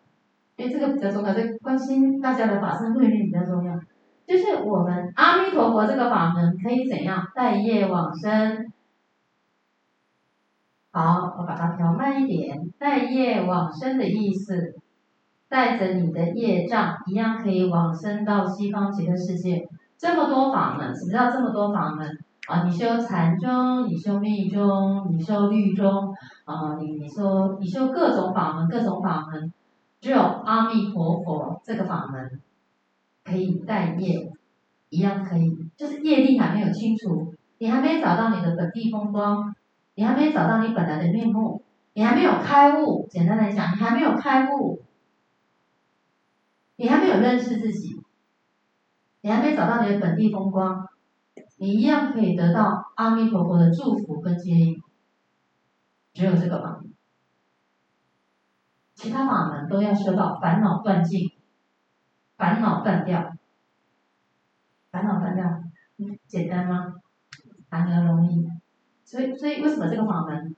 [0.56, 3.78] 因为这个比较重要，这个关心大家的法身慧命比较重要。
[4.26, 8.72] 就是我们阿弥陀佛这个法门可以怎样带业往生？
[10.90, 12.72] 好，我把它调慢一点。
[12.78, 14.76] 带业往生的意思，
[15.48, 19.68] 带着你的业障，一样可以往生到西方极乐世界。
[19.98, 22.18] 这么多法门，什么叫这么多法门？
[22.46, 29.52] 啊，你修禅宗，你修密宗，你修律宗，啊，你你说你修各种法门，各种法门，
[30.00, 32.40] 只有阿弥陀佛这个法门
[33.24, 34.30] 可以待业，
[34.90, 39.54] 一样可以，就是业力还没有清除，你还没找到你的本地风光。
[39.96, 43.06] 你还没找到你本来的面目，你还没有开悟。
[43.08, 44.82] 简单来讲，你还没有开悟，
[46.74, 48.02] 你还没有认识自己，
[49.20, 50.84] 你还没找到你的本地风光，
[51.56, 54.82] 你一样可以得到阿弥陀佛的祝福跟接引。
[56.12, 56.92] 只有这个法门，
[58.94, 61.32] 其他法门都要修到烦恼断尽，
[62.36, 63.32] 烦恼断掉，
[64.92, 65.44] 烦恼断掉，
[66.28, 66.94] 简单吗？
[67.68, 68.48] 谈何容易？
[69.04, 70.54] 所以，所以为什么这个法门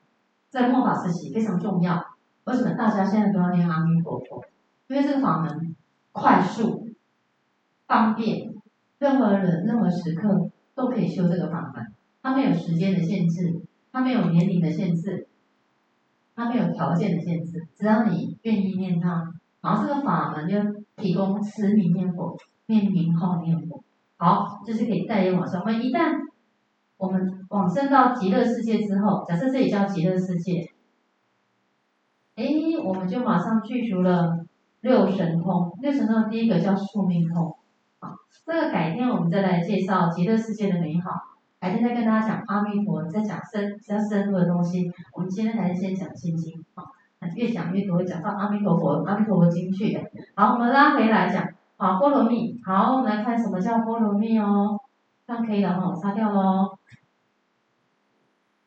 [0.51, 2.05] 在末法时期非常重要？
[2.45, 4.45] 为什么大家现在都要念阿弥陀佛？
[4.89, 5.75] 因为这个法门
[6.13, 6.87] 快速、
[7.87, 8.55] 方便，
[8.99, 11.85] 任何人、任何时刻都可以修这个法门。
[12.23, 15.27] 它没有时间的限制，它没有年龄的限制，
[16.37, 19.33] 它没有条件的限制，只要你愿意念它。
[19.61, 20.57] 然后这个法门就
[20.97, 22.37] 提供持名念佛、
[22.67, 23.83] 念名号念佛。
[24.17, 25.61] 好，这、就是可以带业往生。
[25.61, 26.13] 我们一旦
[26.97, 30.71] 我们往生到极乐世界之后，假设这里叫极乐世界，
[32.37, 32.45] 哎，
[32.85, 34.47] 我们就马上具足了
[34.81, 35.73] 六神通。
[35.81, 37.56] 六神通第一个叫宿命通，
[38.07, 38.15] 好，
[38.45, 41.11] 这个改天我们再来介绍极乐世界的美好。
[41.59, 44.89] 改天再跟大家讲阿弥陀，再讲深比较深入的东西。
[45.13, 46.85] 我们今天还是先讲心经，好，
[47.35, 50.01] 越讲越多，讲到阿弥陀佛、阿弥陀佛经去的。
[50.37, 51.49] 好，我们拉回来讲。
[51.79, 52.61] 好，波罗蜜。
[52.65, 54.79] 好，我们来看什么叫波罗蜜哦。
[55.27, 56.79] 这样可以了哈，擦掉喽。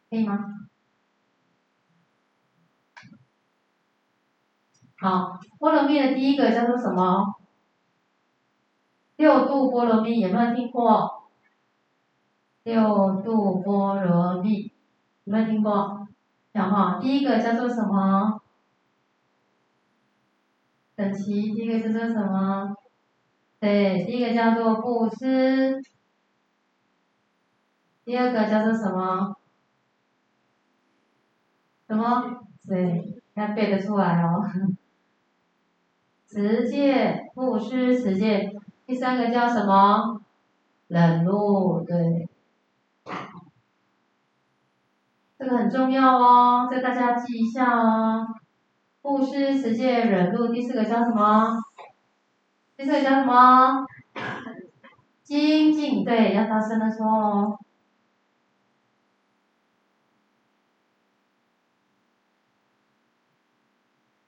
[0.10, 0.38] 可以吗？
[5.00, 7.39] 好，波罗蜜的第一个叫做什么？
[9.20, 11.24] 六度波罗蜜有没有听过？
[12.64, 14.72] 六度波罗蜜
[15.26, 16.08] 有没有听过？
[16.54, 18.40] 讲哈，第一个叫做什么？
[20.96, 22.74] 等级，第一个叫做什么？
[23.60, 25.82] 对，第一个叫做布施，
[28.06, 29.36] 第二个叫做什么？
[31.90, 32.40] 什么？
[32.66, 34.42] 对，要背得出来哦。
[36.26, 38.58] 持戒，布施，持戒。
[38.90, 40.20] 第三个叫什么？
[40.88, 42.28] 忍辱，对。
[45.38, 48.26] 这个很重要哦，这个大家记一下哦。
[49.04, 51.56] 布施、持戒、忍辱，第四个叫什么？
[52.78, 53.86] 第四个叫什么？
[55.22, 57.60] 精进，对，要大声的说哦。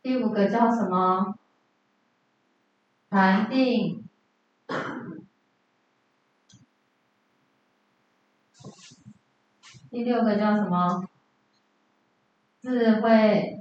[0.03, 1.33] 第五个叫什么？
[3.09, 4.00] 禅定。
[9.91, 11.03] 第六个叫什么？
[12.61, 13.57] 智慧。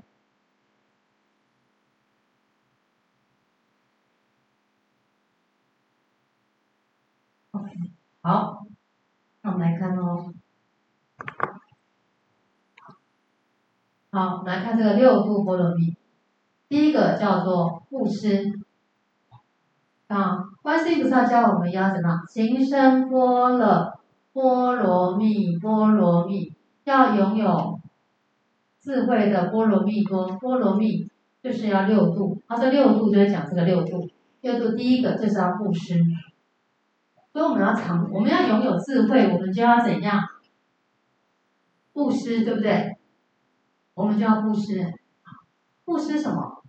[8.23, 8.65] 好，
[9.43, 10.33] 那我们来看哦。
[14.13, 15.97] 好，我们来看这个六度波罗蜜。
[16.69, 18.61] 第一个叫做布施。
[20.07, 22.23] 啊，观世音菩萨教我们要什么？
[22.29, 24.00] 行深般若
[24.33, 27.81] 波罗蜜，波罗蜜，要拥有
[28.81, 30.27] 智慧的波罗蜜多。
[30.39, 31.11] 波罗蜜
[31.43, 34.09] 就是要六度，他说六度就是讲这个六度。
[34.41, 35.95] 六度第一个就是要布施。
[37.33, 40.21] 所以我们要常，我们要拥有智慧，我们就要怎样？
[41.93, 42.97] 布施，对不对？
[43.95, 44.95] 我们就要布施。
[45.85, 46.63] 布施什么？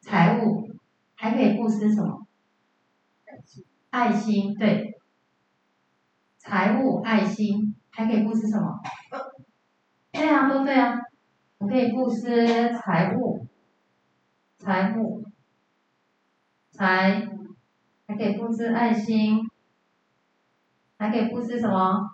[0.00, 0.66] 财物，
[1.14, 2.26] 还可以布施什么？
[3.90, 4.98] 爱心，对。
[6.38, 8.80] 财务、爱心，还可以布施什么？
[10.12, 10.98] 对啊，都对啊。
[11.58, 13.46] 我可以布施财务，
[14.58, 15.24] 财务。
[16.72, 17.28] 财，
[18.06, 19.38] 还可以布施爱心，
[20.96, 22.10] 还可以布施什么？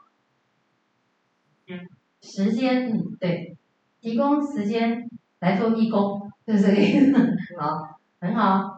[2.21, 3.57] 时间，嗯，对，
[4.01, 5.09] 提供时间
[5.39, 7.13] 来做义工，就是这个意思。
[7.61, 8.76] 好，很好。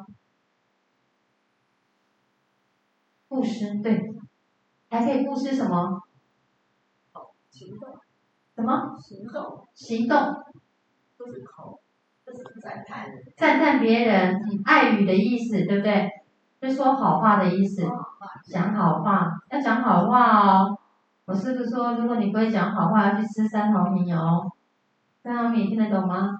[3.38, 4.02] 布施，对，
[4.90, 6.02] 还可以布施什么？
[7.50, 7.88] 行动。
[8.56, 8.96] 什么？
[8.98, 9.64] 行动。
[9.74, 10.18] 行动。
[11.16, 11.80] 不是口。
[12.60, 16.10] 赞叹，赞叹别人，爱语的意思，对不对？
[16.60, 17.82] 就说好话的意思，
[18.50, 20.76] 讲好话，要讲好话哦。
[21.24, 24.50] 我是不是说，如果你不会讲好话，要去吃三毫米哦？
[25.22, 26.38] 三毫米听得懂吗？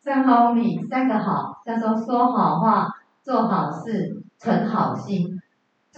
[0.00, 2.88] 三毫米，三个好，叫做说好话，
[3.22, 5.37] 做好事，存好心，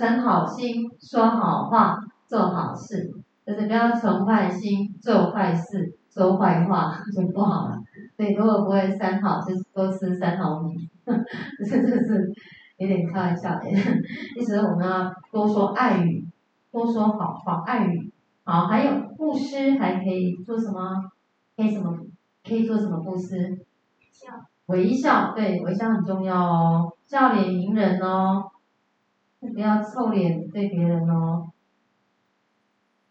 [0.01, 3.13] 存好心，说好话，做好事，
[3.45, 7.77] 就是不要存坏心，做坏事，说坏话就不好了。
[8.17, 12.33] 对，如果不会三好，就是多吃三毫米， 这这是
[12.79, 13.71] 有点开玩笑的。
[13.71, 16.25] 意思是我们要多说爱语，
[16.73, 18.11] 多说好话，爱语。
[18.45, 21.11] 好，还有布施还可以做什么？
[21.55, 21.95] 可以什么？
[22.43, 23.67] 可以做什么布施？
[24.11, 24.33] 笑。
[24.65, 26.91] 微笑，对，微笑很重要哦。
[27.05, 28.51] 笑脸迎人哦，
[29.41, 31.53] 不要臭脸对别人哦。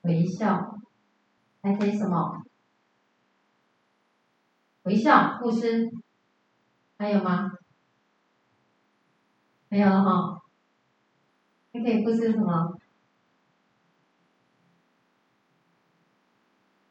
[0.01, 0.79] 微笑，
[1.61, 2.43] 还可以什么？
[4.83, 5.91] 微笑布施，
[6.97, 7.51] 还有吗？
[9.67, 10.41] 没有了哈。
[11.73, 12.79] 还可以布施什么？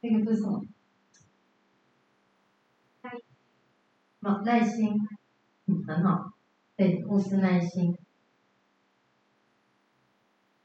[0.01, 0.65] 那个布施什么？
[4.21, 4.95] 好，耐心，
[5.67, 6.33] 嗯，很好，
[6.77, 7.97] 对，布施耐心，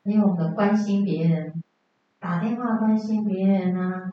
[0.04, 1.64] 因为我们关心别人，
[2.20, 4.12] 打电话关心别人啊，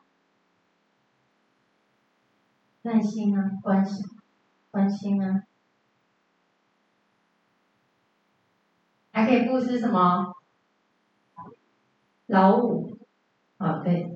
[2.83, 4.05] 耐心啊，关心，
[4.71, 5.43] 关心啊，
[9.11, 10.33] 还可以布施什么？
[12.27, 12.97] 劳务，
[13.57, 14.15] 啊，对。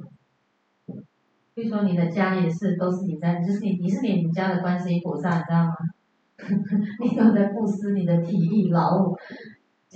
[1.54, 5.76] 比如说你的家里的事都是你在，就是你你是你们家的观世音菩萨，你知道吗？
[7.00, 9.18] 你都在布施你的体力劳务，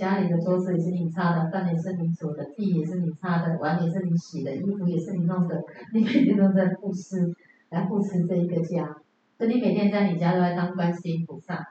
[0.00, 7.34] 家里的桌子也是你擦的，饭也是你煮的，地也是你擦的，碗也是你洗的，衣服也是你弄的，你每天都在布施，
[7.68, 8.96] 来布施这一个家，
[9.36, 11.62] 所以你每天在你家都在当观世音菩萨，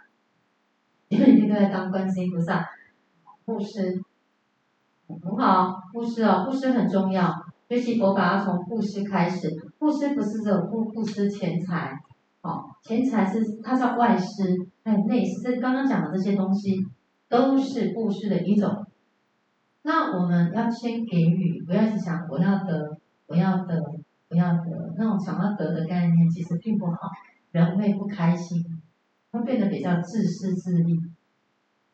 [1.08, 2.64] 你每天都在当观世音菩萨，
[3.46, 4.00] 布施，
[5.08, 7.34] 很好，布施哦，布施很重要。
[7.68, 9.50] 学习佛法要从布施开始，
[9.80, 11.98] 布施不是只有布布施钱财，
[12.42, 16.86] 哦，钱财是它叫外施，还有内施，这刚刚讲的这些东西
[17.30, 18.86] 都是布施的一种。
[19.84, 23.82] 那我们要先给予，不要去想我要得，我要得，
[24.28, 26.98] 我要得，那种想要得的概念其实并不好，
[27.52, 28.66] 人会不开心，
[29.32, 31.00] 会变得比较自私自利。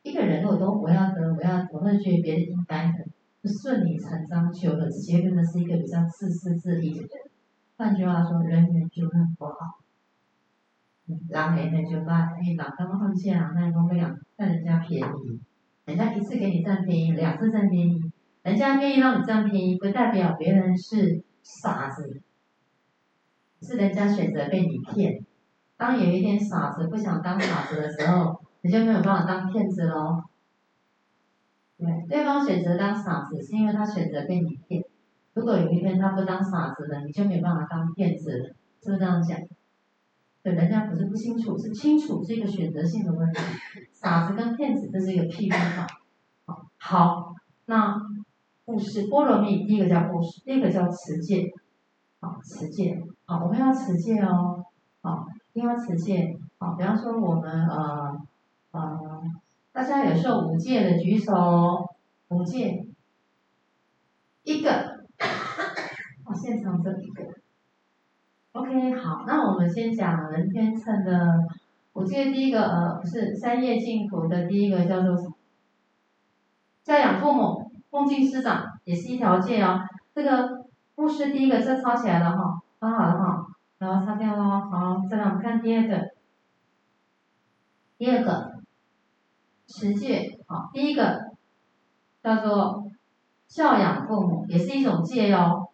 [0.02, 3.06] 一个人如果都我要得，我要得，我会觉得别人应该的。
[3.44, 7.10] 就顺理成章，求了直接真的是一个比较自私自利的人。
[7.78, 9.54] 换句话说，人缘就很不好。
[11.30, 15.40] 狼人缘就把，哎，老他们放下，那都会想占人家便宜。
[15.86, 22.22] 人家一次给你占便宜，两次占便宜，人家愿意让你占便宜，不代表别人是傻子，
[23.62, 25.24] 是人家选择被你骗。
[25.78, 30.24] 当有一天傻子不想当傻子的时候， 你就没有办法当骗子喽。
[31.78, 34.84] 对，对方选择当傻子，是因为他选择被你骗。
[35.34, 38.46] 如果有一天他不当傻子了，你就没办法当骗子了，
[38.82, 39.38] 是不是这样讲？
[40.46, 43.40] 对，人家不是不清楚，是清楚是一个选择性的问题。
[43.92, 45.88] 傻子跟骗子这是一个譬喻法。
[46.78, 47.34] 好，
[47.66, 48.00] 那
[48.64, 51.52] 布施波罗蜜，第一个叫布施，第一个叫持戒。
[52.20, 54.64] 好，持戒，好，我们要持戒哦。
[55.02, 56.38] 好，一定要持戒。
[56.60, 58.22] 好，比方说我们呃
[58.70, 59.24] 呃。
[59.72, 61.34] 大家有受五戒的举手，
[62.30, 62.88] 五戒，
[64.44, 65.04] 一个，
[66.24, 67.35] 我现场这一个
[68.56, 71.46] ，OK，好，那我们先讲人天秤的
[71.92, 75.36] 我记得，第一个呃不是三业净土的第一个叫做什么？
[76.84, 79.82] 教养父母，恭敬师长，也是一条戒哦。
[80.14, 83.46] 这个布施第一个这抄起来了哈，抄好了哈，
[83.80, 86.12] 然后擦掉了，好，再来我们看第二个，
[87.98, 88.56] 第二个。
[89.68, 91.32] 持戒，好，第一个
[92.22, 92.92] 叫做
[93.48, 95.72] 孝养父母，也是一种戒哟。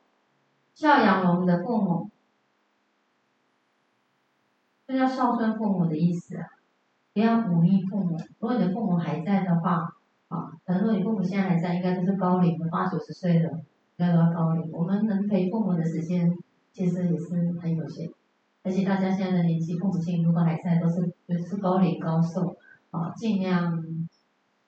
[0.73, 2.09] 孝养我们的父母，
[4.91, 6.45] 这叫孝顺父母的意思啊。
[7.13, 8.17] 不要忤逆父母。
[8.39, 9.87] 如果你的父母还在的话，
[10.27, 14.69] 啊，可能说你父母现在还在，应该都是高龄的，八九十岁的，应该都要高龄。
[14.71, 16.37] 我们能陪父母的时间，
[16.73, 18.09] 其实也是很有限。
[18.63, 22.57] 而且大家现在的年纪，父母亲如果还在，都是就是高龄高寿。
[22.91, 23.81] 啊，尽量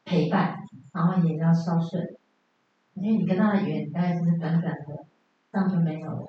[0.06, 0.56] 陪伴，
[0.94, 2.16] 然后也要孝顺，
[2.94, 5.06] 因为你跟他的缘大概就是短短的，
[5.52, 6.28] 这样就没有了。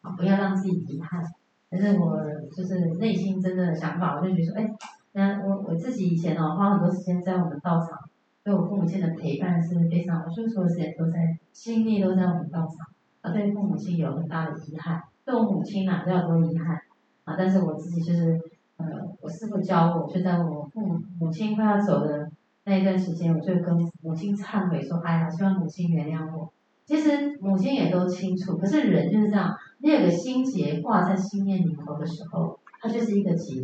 [0.00, 1.22] 啊，不要让自己遗憾。
[1.70, 2.18] 但是我
[2.54, 4.74] 就是内心真的想法，我就觉得说，哎，
[5.12, 7.98] 那我我自己以前哦，花很多时间在我们道场，
[8.44, 12.86] 对我父母亲的陪伴是非常，我所有的时间都在，心力都在我们道场，
[13.22, 16.80] 啊，对父母亲有很大的遗憾，对我母亲啊，都有多遗憾，
[17.24, 18.40] 啊，但是我自己就是。
[18.78, 18.84] 呃，
[19.22, 22.30] 我师父教我，就在我父母母亲快要走的
[22.64, 26.52] 那一段时间，我就跟母亲忏悔说：“哎呀，希望母亲原谅我。”
[26.86, 33.60] 其实母亲也都清楚，可是人就是这样，你有个心结挂在心念里头的时候，它就是一个结，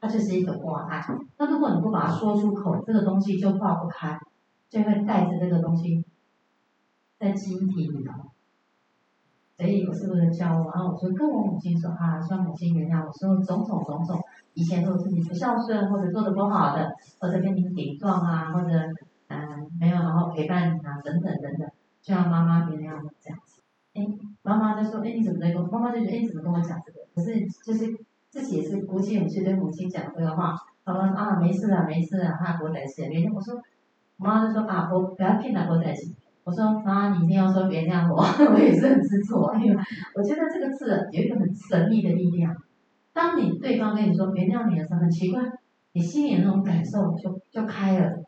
[0.00, 1.02] 它就是一个挂碍。
[1.38, 4.18] 那如果你不把它说出口，这个东西就化不开，
[4.68, 6.04] 就会带着这个东西
[7.18, 8.12] 在记忆体里头。
[9.56, 14.20] 所以我师父就教我，然后我就跟我母亲说：“啊，希望母亲原谅我，说种种种种。”
[14.52, 18.68] 以前都是你不孝顺，或者做的不好的，或者跟你顶撞啊，或者
[19.28, 21.68] 嗯、没有好好陪伴你啊，等等等等，
[22.06, 23.60] 就让妈妈原谅我这样子。
[23.94, 24.06] 哎，
[24.42, 27.00] 妈妈就说：“哎，你怎么在跟妈妈就觉得哎，你怎么跟我讲这个？
[27.12, 27.92] 可是就是
[28.30, 30.54] 自己也是鼓起勇气对母亲讲这个话。
[30.84, 33.10] 妈妈啊，没事啊，没事啊，他不担心。
[33.10, 33.60] 原谅我说，
[34.18, 36.14] 妈妈就说啊，我不要骗他，不担心。
[36.44, 38.22] 我说妈，你一定要说原谅我，
[38.54, 39.76] 我也是很执着，因为
[40.14, 42.54] 我觉得这个字有一个很神秘的力量。”
[43.12, 45.42] 当你对方跟你说原谅你的时候，很奇怪，
[45.94, 48.22] 你心里那种感受就就开了，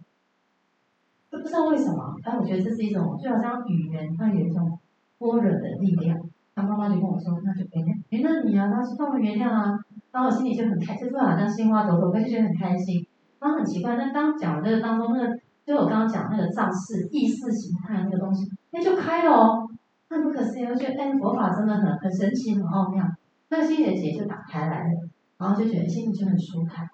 [1.31, 2.15] 就不知道为什么。
[2.23, 4.79] 但我觉得这是一种，就好像语言它有一种
[5.19, 6.19] 波若的力量。
[6.55, 9.79] 他妈妈就跟我说，那就原谅原谅你啊，他是帮我原谅啊。
[10.11, 13.07] 然后我心里就很开心，就好像心花朵朵，我就觉得很开心。
[13.39, 19.69] 然后很奇怪，那刚讲的这个当中，那个就我刚刚讲那个藏式意识形态那个东西，那就开了哦，
[20.09, 23.07] 那不可思议，我觉得哎，佛法真的很很神奇，很奥妙。
[23.51, 25.09] 那个心结结就打开来了，
[25.39, 26.85] 然后就觉得心里就很舒坦。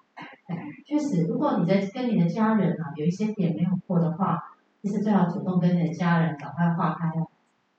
[0.47, 4.39] 哎， 确实，如果你在跟你的家人啊有一些点没有过的话，
[4.81, 7.27] 其实最好主动跟你的家人赶快化开了，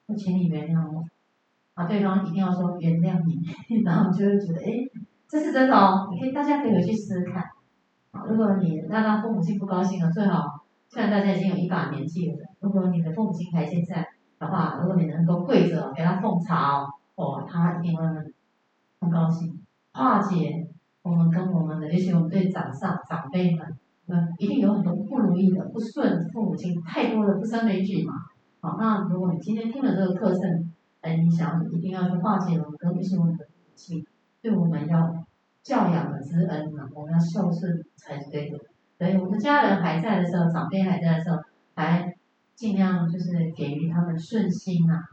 [0.06, 1.04] 我请你原谅我。
[1.74, 3.40] 啊，对方一定要说原谅你，
[3.84, 4.72] 然后就会觉得哎，
[5.28, 7.42] 这是真的哦，你可以大家可以回去试试看。
[8.12, 14.08] 啊，如果你让他父母亲不高兴了，最好虽然大家已经有一把年纪了，如果你的父母亲还健在
[14.38, 16.86] 的话，如果你能够跪着给他奉茶哦，
[17.16, 18.04] 哦，他一定会
[19.00, 19.60] 很高兴，
[19.92, 20.65] 化解。
[21.06, 23.64] 我们跟我们的，尤其我们对长上长辈们，
[24.06, 28.12] 那，一定有很多不如意的、不顺，父母亲太多的不胜枚举嘛。
[28.60, 34.04] 好，那如果你今天听了这个课程，哎，你想一定要去化解我们跟尤其我们的父母亲
[34.42, 35.24] 对我们要
[35.62, 38.58] 教养的之恩嘛，我们要孝顺才是对的。
[38.98, 41.36] 所以我们家人还在的时候，长辈还在的时候，
[41.76, 42.12] 还
[42.56, 45.04] 尽量就是给予他们顺心啊，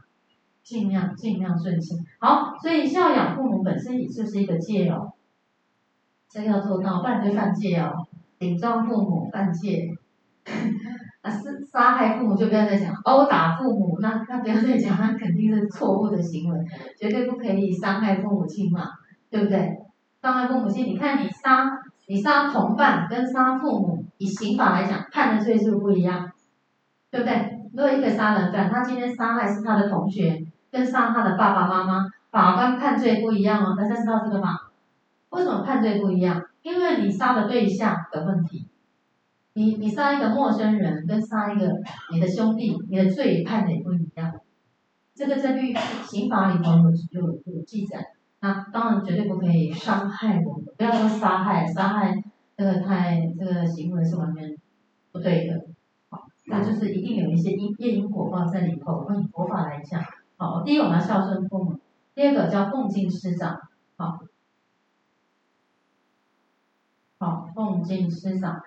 [0.64, 2.04] 尽量尽量顺心。
[2.18, 5.12] 好，所以孝养父母本身也就是一个戒哦。
[6.34, 7.92] 这要做到，不然就犯戒哦。
[8.40, 9.88] 顶撞父母犯戒，
[11.22, 16.58] 啊，是杀害父母就不要再讲，殴打父母那那不要再讲，那肯定是错误的行为，
[16.98, 18.80] 绝对不可以伤害父母亲嘛，
[19.30, 19.78] 对不对？
[20.20, 21.70] 伤害父母亲，你看你杀
[22.08, 26.32] 你杀同伴跟杀父母，以刑法来讲，判的罪数不一样，
[27.12, 27.60] 对不对？
[27.72, 34.58] 如果一个杀人犯，他今天杀害是他的同学，跟杀他的爸爸妈妈，法官判罪不一样哦，大家知道这个吗？
[35.34, 36.40] 为什么判罪不一样？
[36.62, 38.68] 因为你杀的对象的问题。
[39.52, 41.70] 你你杀一个陌生人，跟杀一个
[42.12, 44.32] 你的兄弟，你的罪判的也不一样。
[45.14, 45.74] 这个在律
[46.06, 46.72] 刑法里头
[47.12, 48.14] 有有有记载。
[48.40, 52.22] 那当然绝对不可以伤害我们，不要说杀害，杀害
[52.56, 54.56] 这个太这个行为是完全
[55.12, 55.66] 不对的。
[56.10, 59.06] 好，那就是一定有一些因业因果报在里头。
[59.08, 60.02] 那以佛法来讲，
[60.36, 61.80] 好，第一我们要孝顺父母，
[62.14, 63.56] 第二个叫奉敬师长，
[63.96, 64.18] 好。
[67.16, 68.60] 好，奉敬师长。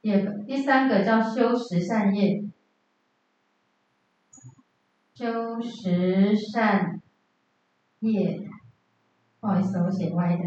[0.00, 2.44] 第二个，第三个叫修十善业。
[5.14, 7.00] 修十善
[8.00, 8.40] 业，
[9.40, 10.42] 不好意思，我写歪的。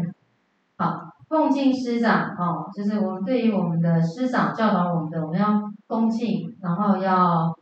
[0.76, 7.56] 好，奉敬师长，哦，就是我们对于我们的师长教导我们的，我们要恭敬，然后要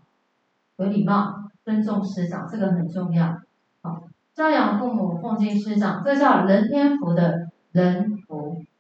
[0.77, 3.39] 有礼貌，尊重师长，这个很重要。
[3.83, 8.14] 好，教养父母，奉敬师长，这叫人天福的人。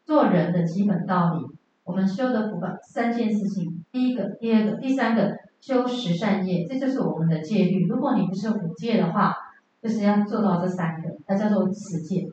[0.04, 1.46] 做人的基本道理，
[1.82, 7.86] 我们修的福报三件事情，第一个、第二个、第三个，修十善业，这就是我们的戒律。
[7.86, 9.34] 如果你不是五戒的话，
[9.82, 12.28] 就是要做到这三个，它叫做持戒。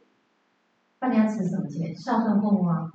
[0.99, 1.93] 那你要持什么戒？
[1.95, 2.91] 孝顺父母啊？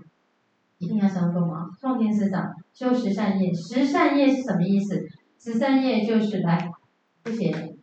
[0.79, 1.67] 一定要孝顺父母吗？
[1.81, 3.53] 奉天师长，修十善业。
[3.55, 5.03] 十善业是什么意思？
[5.39, 6.71] 十善业就是来，
[7.23, 7.77] 不写，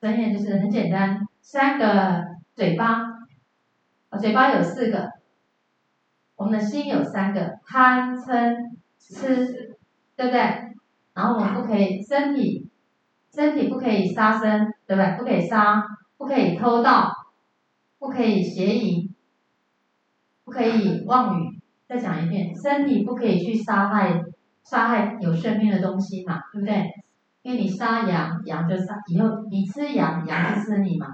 [0.00, 2.24] 三业就是很简单，三个
[2.54, 3.02] 嘴巴，
[4.10, 5.15] 啊，嘴巴有四个。
[6.36, 8.54] 我们的心有三个贪嗔
[8.98, 9.76] 痴，
[10.14, 10.38] 对不对？
[11.14, 12.68] 然后我们不可以身体，
[13.32, 15.16] 身体不可以杀生，对不对？
[15.16, 15.82] 不可以杀，
[16.18, 17.10] 不可以偷盗，
[17.98, 19.08] 不可以邪淫，
[20.44, 21.58] 不可以妄语。
[21.88, 24.22] 再讲一遍，身体不可以去杀害
[24.62, 26.92] 杀害有生命的东西嘛，对不对？
[27.40, 31.06] 因为你杀羊，羊就杀，以后你吃羊，羊就吃你嘛，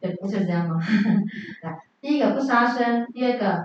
[0.00, 0.76] 对，不是这样吗？
[1.62, 3.62] 来，第一个不杀生，第二个。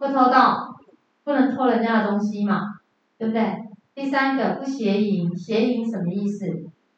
[0.00, 0.78] 不偷盗，
[1.24, 2.80] 不能偷人家的东西嘛，
[3.18, 3.68] 对不对？
[3.94, 6.46] 第三个不邪淫，邪淫什么意思？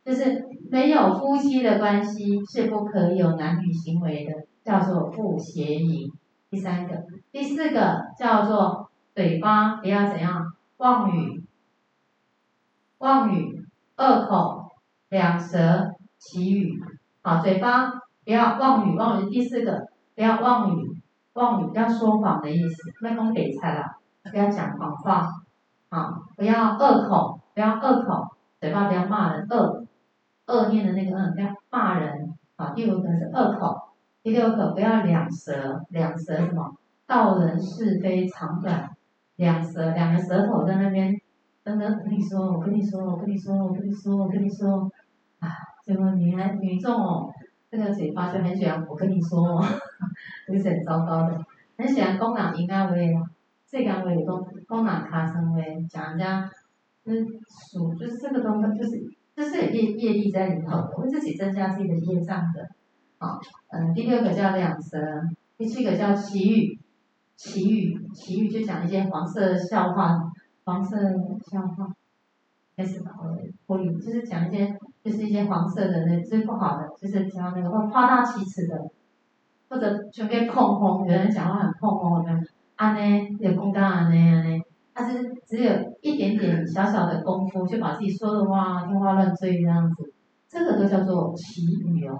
[0.05, 6.12] 就是没有夫妻的关系是不可以有男女行为的，叫做不邪淫。
[6.48, 11.42] 第三个，第四个叫做嘴巴不要怎样妄语，
[12.98, 14.70] 妄语，恶口，
[15.09, 16.80] 两舌，綺语。
[17.20, 17.90] 好，嘴巴
[18.24, 19.28] 不要妄语，妄语。
[19.28, 20.91] 第四个不要妄语。
[21.34, 23.96] 妄语不要说谎的意思，卖空给菜了，
[24.30, 25.26] 不要讲谎话，
[25.88, 29.86] 啊，不要恶口，不要恶口，嘴巴不要骂人，恶，
[30.46, 33.88] 恶念的那个恶，不要骂人，啊，第五个是恶口，
[34.22, 36.76] 第六个不要两舌，两舌什么？
[37.06, 38.90] 道人是非长短，
[39.36, 41.18] 两舌，两个舌头在那边，
[41.64, 44.90] 等等，我跟你说，我跟你说，我跟你说，我跟你说，我跟你说，
[45.40, 45.48] 啊，
[45.84, 47.32] 结果女孩女众哦。
[47.72, 49.64] 这个嘴巴就很喜欢，我跟你说哦，
[50.46, 51.42] 就是很糟糕的，
[51.78, 53.14] 很喜欢讲人应该为，
[53.66, 54.14] 这个话讲
[54.68, 56.50] 讲人卡声为，讲人家，
[57.02, 57.24] 就是
[57.72, 59.02] 属就是这个东西就是
[59.34, 62.68] 就是有业业力在里头，会自己增加自己的业障的，
[63.16, 64.98] 好，嗯，第六个叫两舌，
[65.56, 66.78] 第七个叫綺语，
[67.38, 70.30] 綺语，綺语就讲一些黄色笑话，
[70.64, 70.98] 黄色
[71.50, 71.90] 笑话，
[72.76, 73.12] 开始吧，
[73.66, 78.90] 玻璃就是讲一些，就是一些黄色的那最不好的，就是讲那个会夸大其词的，
[79.68, 82.38] 或者就被碰红，有人讲话很碰红，有没有？
[82.76, 84.62] 安呢，有公干啊呢啊呢，
[84.94, 90.12] 他是只有一点点小小的功夫，就把自己说的话天花乱坠这样子，
[90.48, 92.18] 这个都叫做奇语哦，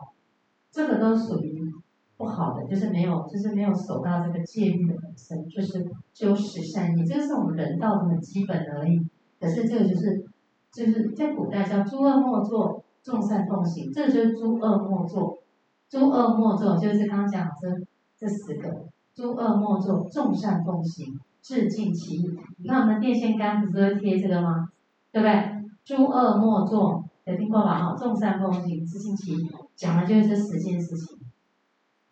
[0.70, 1.72] 这个都属于。
[2.18, 9.05] 不好的就是没有，就是没有守到这个戒律的本身，就是修持善业，这个是我们人道的基本而已。
[9.41, 10.24] 可是这个就是，
[10.73, 15.43] 就是在古代叫诸恶莫作，众善奉行，这就是诸恶莫作，
[15.89, 17.68] 诸恶莫作就是刚刚讲的这
[18.16, 22.39] 这十个，诸恶莫作，众善奉行，自净其意。
[22.57, 24.70] 你看我们电线杆不是会贴这个吗？
[25.11, 25.62] 对不对？
[25.85, 27.91] 诸恶莫作，有听过吧？
[27.91, 31.18] 哈，众善奉行，自净其意，讲的就是这十件事情。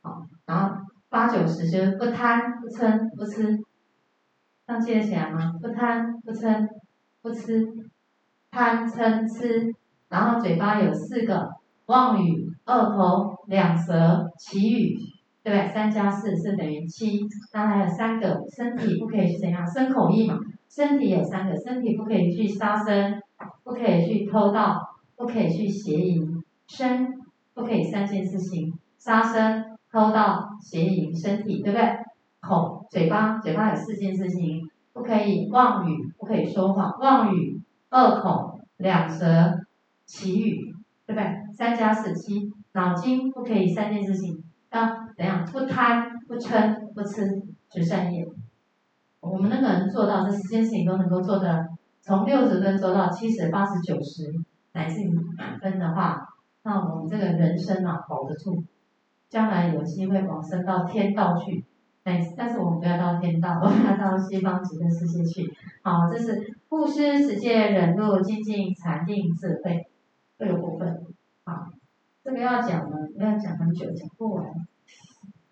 [0.02, 3.58] 好，然后八九十就是不贪不嗔不痴，
[4.66, 5.54] 这样记得起来吗？
[5.62, 6.68] 不贪不嗔
[7.22, 7.66] 不痴，
[8.50, 9.74] 贪嗔痴，
[10.08, 11.50] 然后嘴巴有四个
[11.86, 14.98] 妄语、恶口、两舌、綺语，
[15.42, 15.68] 对不对？
[15.72, 17.20] 三加四是等于七，
[17.52, 20.38] 那还有三个身体不可以去怎样身口意嘛？
[20.68, 23.20] 身体有三个，身体不可以去杀生，
[23.64, 24.80] 不可以去偷盗，
[25.16, 27.08] 不可以去邪淫，身
[27.54, 29.64] 不可以三件事情，杀生。
[29.92, 31.84] 偷盗、邪淫、身体，对不对？
[32.40, 37.60] 口、嘴巴，嘴巴有四件事情，不可以妄语，不可以说谎，妄语、
[37.90, 39.24] 二口、两舌、
[40.06, 40.74] 綺语，
[41.06, 41.52] 对不对？
[41.52, 45.44] 三加四七，脑筋不可以三件事情，要怎样？
[45.44, 48.26] 不贪、不嗔、不痴，只善业。
[49.20, 51.68] 我们那个人做到这十件事情都能够做的，
[52.00, 54.32] 从六十分做到七十、八十、九十，
[54.72, 56.28] 乃至于满分的话，
[56.62, 58.64] 那我们这个人生啊，保得住。
[59.28, 61.64] 将来有机会往生到天道去，
[62.04, 65.52] 哎，但是我们不要到天道，我们要到西方极乐世界去。
[65.82, 69.86] 好，这是布施、持戒、忍辱、精进、禅定、智慧
[70.38, 71.06] 这个部分。
[71.44, 71.66] 好，
[72.24, 74.46] 这个要讲呢，要讲很久，讲不完。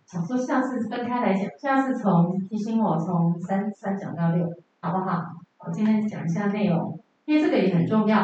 [0.07, 4.49] 想说下次分开来讲，下次从提醒我从三三讲到六，
[4.81, 5.23] 好不好？
[5.59, 8.23] 我今天讲一下内容，因为这个也很重要。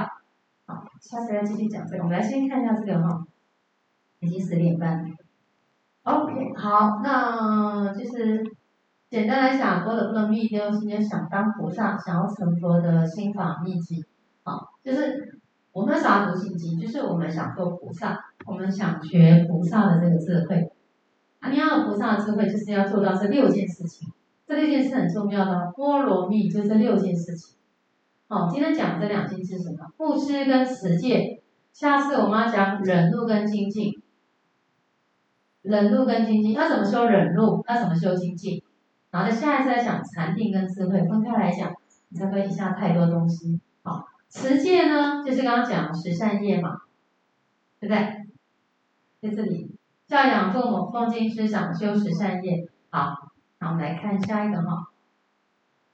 [0.67, 3.27] 好，下次要继续讲这个，我们来先看一下这个哈，
[4.21, 5.14] 已经十点半了。
[6.05, 8.45] OK，好，那就是
[9.09, 14.05] 简单来讲，波的不能密丢，今天想当菩萨，想要成佛的心法秘籍，
[14.43, 15.41] 好，就是
[15.73, 20.71] 我们想要读心经，就是我们想做菩萨，我们想学菩萨的这个智慧。
[21.41, 24.13] 啊，你要菩萨的智慧，就是要做到这六件事情，
[24.47, 27.57] 这六件事很重要的，波罗蜜就是这六件事情。
[28.29, 29.91] 好，今天讲这两件是什么？
[29.97, 31.43] 布施跟持戒，
[31.73, 34.04] 下次我们要讲忍怒跟精进。
[35.65, 37.65] 忍辱跟精进，要怎么修忍辱？
[37.67, 38.63] 要怎么修精进？
[39.11, 41.73] 然后在下一次再讲禅定跟智慧，分开来讲，
[42.11, 43.59] 你才不会一下太多东西。
[43.83, 46.83] 好，持戒呢，就是刚刚讲的十善业嘛，
[47.81, 48.27] 对不对？
[49.23, 49.75] 在这里
[50.07, 52.69] 教养父母、奉经师长、修十善业。
[52.91, 54.91] 好，那我们来看下一个哈。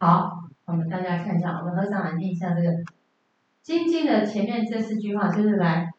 [0.00, 2.70] 好，我们大家看一下，我们和尚来念一下这个
[3.62, 5.92] 精进的前面这四句话，就是来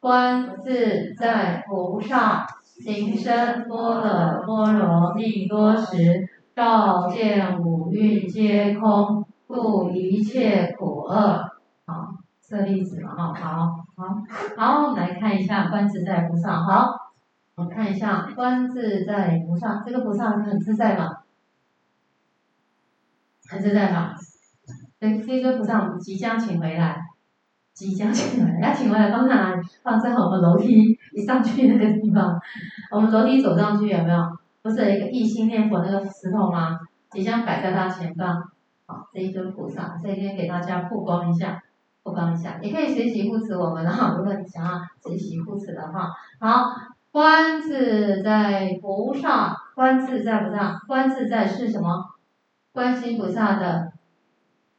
[0.00, 2.44] 观自在菩萨。
[2.82, 11.52] 行深般若波罗蜜多时，照见五蕴皆空，故一切苦厄。
[11.86, 14.22] 好，这例子嘛，哈，好，好，
[14.56, 16.62] 好，我们来看一下观自在菩萨。
[16.62, 16.90] 好，
[17.54, 21.24] 我们看一下观自在菩萨，这个菩萨很自在吧？
[23.48, 24.14] 很自在吧？
[24.98, 27.03] 对，这个菩萨我们即将请回来。
[27.74, 29.66] 即将进来，要请回来放在哪里？
[29.82, 32.40] 放在我们楼梯一上去那个地方。
[32.92, 34.38] 我们楼梯走上去有没有？
[34.62, 36.78] 不是有一个一心念佛那个石头吗？
[37.10, 38.42] 即将摆在他前方。
[38.86, 41.60] 好，这一尊菩萨，这一边给大家曝光一下，
[42.04, 44.14] 曝光一下，也可以随喜护持我们哈。
[44.16, 46.08] 如果你想要随喜护持的话，
[46.38, 46.70] 好，
[47.10, 52.14] 观自在菩萨，观自在菩萨，观自在是什么？
[52.72, 53.92] 观世音菩萨的。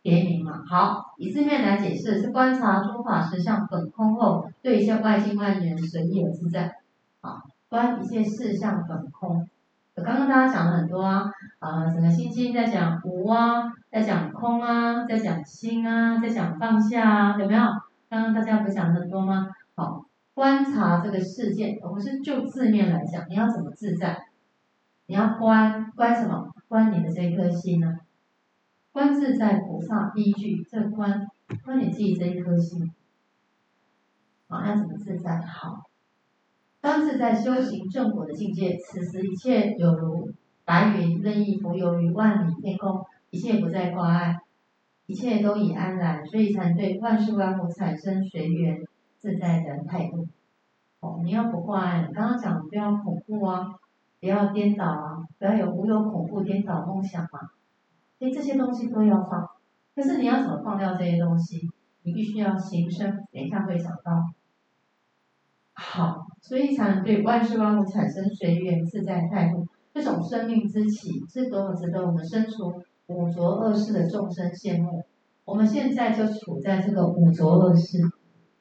[0.05, 6.75] 别名嘛，好，以字面来解释是观察诸法实相本空后，对一切外境外缘随意而自在，
[7.21, 9.49] 啊，观一切事相本空。
[9.95, 17.63] 我刚刚大家讲了很多啊，呃，整个心经在讲无啊，在讲空啊，在讲心啊，在讲放下啊，有没有？
[18.07, 19.47] 刚刚大家不讲很多吗？
[19.73, 24.19] 好，观察这个世界，而不是就字面来讲，你要怎么自在？
[25.07, 26.53] 你要观观什么？
[26.67, 27.97] 观你的这颗心呢？
[28.95, 31.27] 观自在菩萨依据这观，
[31.65, 32.93] 观你自己这一颗心，
[34.47, 35.41] 啊，要怎么自在？
[35.41, 35.83] 好，
[36.79, 40.29] 当自在修行正果的境界，此时一切有如
[40.63, 44.39] 白云任意浮游于万里天空，一切不再挂碍，
[45.07, 48.81] 一切都已安然，所以才对万事万物产生随缘
[49.17, 50.25] 自在的态度。
[51.01, 53.75] 哦，你要不挂碍，刚刚讲不要恐怖啊，
[54.21, 57.49] 不要颠倒啊，不要有无有恐怖颠倒梦想嘛。
[58.19, 59.47] 以这些东西都要放，
[59.95, 61.69] 可是你要怎么放掉这些东西？
[62.03, 64.31] 你必须要行深，等一下会讲到。
[65.73, 69.67] 好，所以才能对万事万物产生随缘自在态度。
[69.93, 75.03] 这种生命之起，是多么值得我们身处五浊恶世的众生羡慕。
[75.43, 77.99] 我们现在就处在这个五浊恶世，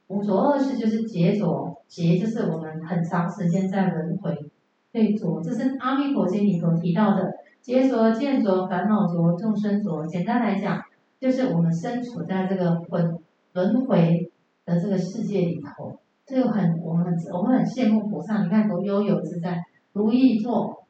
[0.09, 4.51] 五浊恶世就是劫浊，劫就是我们很长时间在轮回。
[4.93, 7.34] 对，浊，这是阿弥陀经里头提到的
[7.65, 10.07] 劫浊、见浊、烦恼浊、众生浊。
[10.07, 10.83] 简单来讲，
[11.19, 13.19] 就是我们身处在这个轮
[13.55, 14.31] 轮回
[14.67, 15.99] 的这个世界里头。
[16.27, 19.63] 这个很，我们很，我们很羡慕菩萨，你看多悠游自在，
[19.95, 20.87] 如意坐，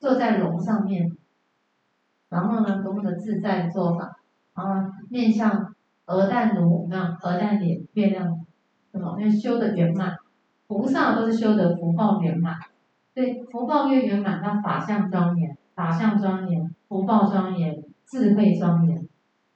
[0.00, 1.16] 坐在龙上面，
[2.28, 4.16] 然后呢，多么的自在做法，
[4.54, 8.44] 啊，面向鹅蛋炉，那鹅蛋脸，月亮，
[8.90, 9.16] 什么？
[9.20, 10.16] 因为修得圆满，
[10.66, 12.56] 菩萨都是修得福报圆满，
[13.14, 19.06] 对，福报越圆满，那法相庄严，法相庄严，福报庄严，智慧庄严。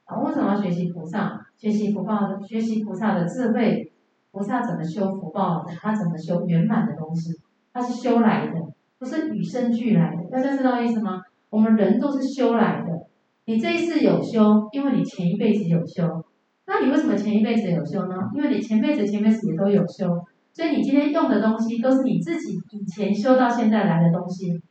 [0.04, 1.46] 啊，为什么要学习菩萨？
[1.56, 3.90] 学习福报，学习菩萨的智慧。
[4.30, 5.72] 菩萨怎么修福报的？
[5.80, 7.32] 他怎么修圆满的东西？
[7.72, 8.60] 他是修来的，
[8.98, 10.24] 不是与生俱来的。
[10.30, 11.22] 大家知道意思吗？
[11.48, 13.06] 我们人都是修来的。
[13.46, 16.24] 你这一次有修，因为你前一辈子有修。
[16.66, 18.16] 那你为什么前一辈子有修呢？
[18.34, 20.22] 因为你前辈子、前辈子也都有修，
[20.56, 24.62] 所以你今天用的东西都是你自己以前修到现在来的东西。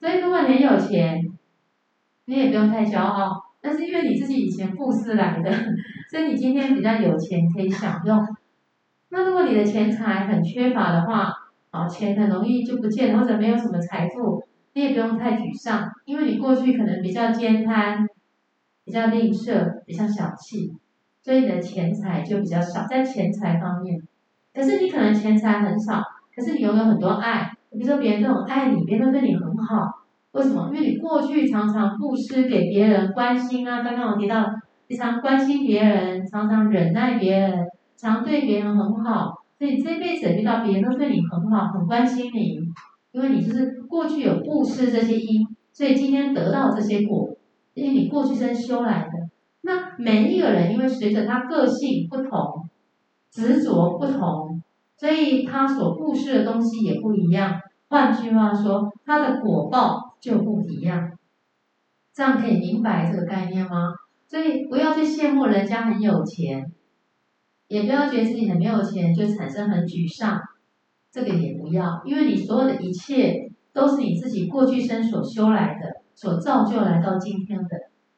[0.00, 1.30] 所以如果你很有钱，
[2.24, 3.30] 你也不用太骄傲，
[3.62, 5.52] 那是因为你自己以前布施来的，
[6.10, 8.26] 所以你今天比较有钱，可以享用。
[9.10, 11.30] 那如果你的钱财很缺乏的话，
[11.70, 14.42] 啊，钱很容易就不见，或者没有什么财富，
[14.72, 18.04] 你也不用太沮丧，因为你过去可能比较慳贪，
[18.84, 20.72] 比较吝啬，比较小气，
[21.22, 24.02] 所以你的钱财就比较少，在钱财方面。
[24.54, 26.00] 可是你可能钱财很少，
[26.34, 29.90] 可是你拥有很多爱，比如说别人这种爱你，别人都对你很好，
[30.32, 30.70] 为什么？
[30.72, 34.46] 因为你过去常常布施给别人，关心啊，刚刚我提到，
[34.88, 37.66] 你常关心别人，常常忍耐别人。
[37.96, 42.58] 常对别人很好，所以这辈子遇到别人都对你很好，很关心你，
[43.12, 47.30] 因为你就是过去有布施这些因，所以今天得到这些果，
[47.72, 49.10] 因为你过去是修来的。
[49.62, 52.68] 那每一个人因为随着他个性不同，
[53.34, 54.62] 执着不同，
[54.96, 57.60] 所以他所布施的东西也不一样。
[57.88, 61.10] 换句话说，他的果报就不一样。
[62.14, 63.92] 这样可以明白这个概念吗？
[64.28, 66.64] 所以不要去羡慕人家很有钱。
[67.66, 70.38] 也不要觉得自己很没有钱就产生很沮丧，
[71.10, 77.68] 这个也不要，因为你所有的一切都是你自己过去生所修来的，所造就来到今天的。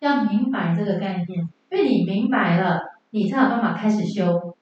[0.01, 4.56] 要明白这个概念，因为你明白了，你才有办法开始修。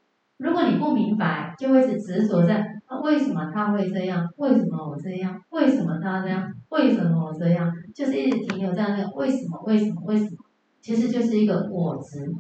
[0.45, 4.29] 如果你不明白，就会是执着在啊，为什么他会这样？
[4.37, 5.41] 为什么我这样？
[5.49, 6.53] 为什么他这样？
[6.69, 7.73] 为什么我这样？
[7.95, 9.59] 就是一直停留在那个为什么？
[9.65, 10.03] 为什么？
[10.05, 10.37] 为什么？
[10.83, 12.31] 其实就是一个我执。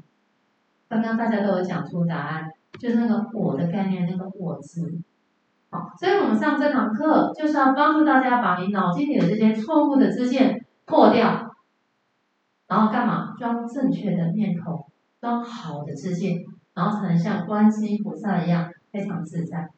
[0.86, 2.44] 刚刚大家都有讲出答案，
[2.78, 4.82] 就是那个我的概念，那个我执。
[5.70, 11.50] 好，所以我们上这堂课就是要帮助大家把你脑筋里的这些错误的知见破掉，
[12.68, 13.32] 然后干嘛？
[13.38, 14.84] 装正确的念头，
[15.18, 16.44] 装好的知见，
[16.74, 19.70] 然后才能像观世音菩萨一样非常自在。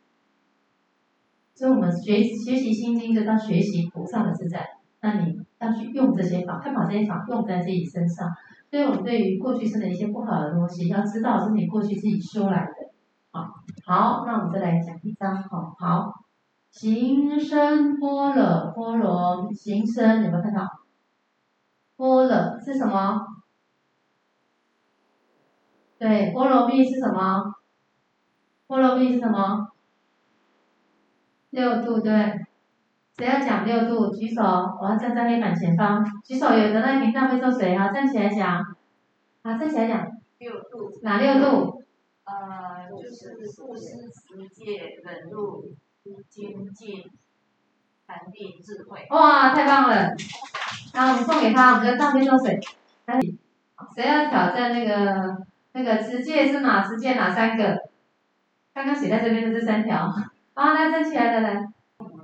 [1.55, 4.67] 所以我们学学习心经，就当学习菩萨的自在。
[5.01, 8.29] 那你要去用这些法，快把这些法用在自己身上。
[8.71, 12.73] 所以我们对于过去生的一些不好的东西，要知道是你过去自己修来的。
[13.31, 13.55] 好，
[13.87, 15.43] 好，那我们再来讲一张。
[15.45, 16.25] 好，好，
[16.73, 20.67] 行深般若波罗，行深有没有看到？
[21.97, 23.25] 般若是什么？
[25.99, 27.55] 对，菠萝蜜是什么？
[28.69, 29.69] 菠萝蜜是什么？
[31.51, 32.47] 六度对。
[33.17, 34.15] 谁要讲六度？
[34.15, 34.43] 举手！
[34.79, 36.05] 我要站在黑板前方。
[36.23, 37.75] 举手，有的那名单会做谁？
[37.75, 38.63] 哈，站起来讲。
[39.43, 40.07] 好，站起来讲。
[40.37, 40.93] 六度。
[41.03, 41.83] 哪六度？
[42.25, 45.65] 呃，就是布施、持戒、忍辱、
[46.29, 47.11] 精进、
[48.07, 49.07] 禅定、智慧。
[49.09, 50.11] 哇，太棒了！
[50.93, 51.73] 那，我们送给他。
[51.73, 52.61] 我们的上面做谁？
[53.07, 53.39] 哪里？
[53.95, 55.46] 谁要挑战那个
[55.77, 56.83] 那个持戒是哪？
[56.83, 57.77] 持戒哪三个？
[58.73, 60.11] 刚刚写在这边的这三条。
[60.55, 61.67] 好，来站起来的来。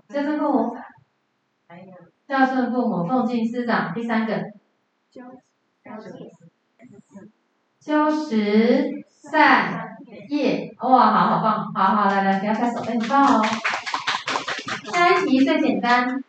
[0.08, 0.74] 孝顺父母，
[2.26, 3.92] 孝顺父母，奉敬师长。
[3.92, 4.42] 第三个，
[7.78, 9.98] 修十善
[10.30, 10.74] 业。
[10.80, 13.44] 哇，好好棒，好好来来，给他拍手，哎，很棒哦。
[14.90, 16.24] 下一题最简单，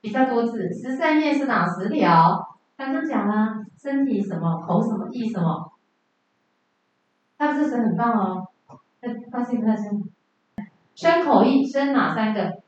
[0.00, 0.72] 比较多字。
[0.72, 2.56] 十善业是哪十条？
[2.78, 5.72] 刚刚讲了，身体什么，口什么，意什么。
[7.38, 8.48] 他这是很棒哦。
[9.00, 10.10] 那放心，放心。
[10.94, 12.62] 身口意，身哪三个？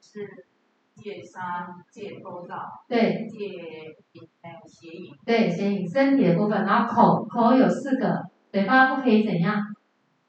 [0.00, 0.46] 是
[0.94, 2.56] 戒杀、戒偷盗。
[2.88, 3.26] 对。
[3.28, 3.94] 戒
[4.42, 5.14] 还有邪淫。
[5.26, 9.62] 对，邪淫身体的部分，然后口口有四个，嘴巴不可以怎样？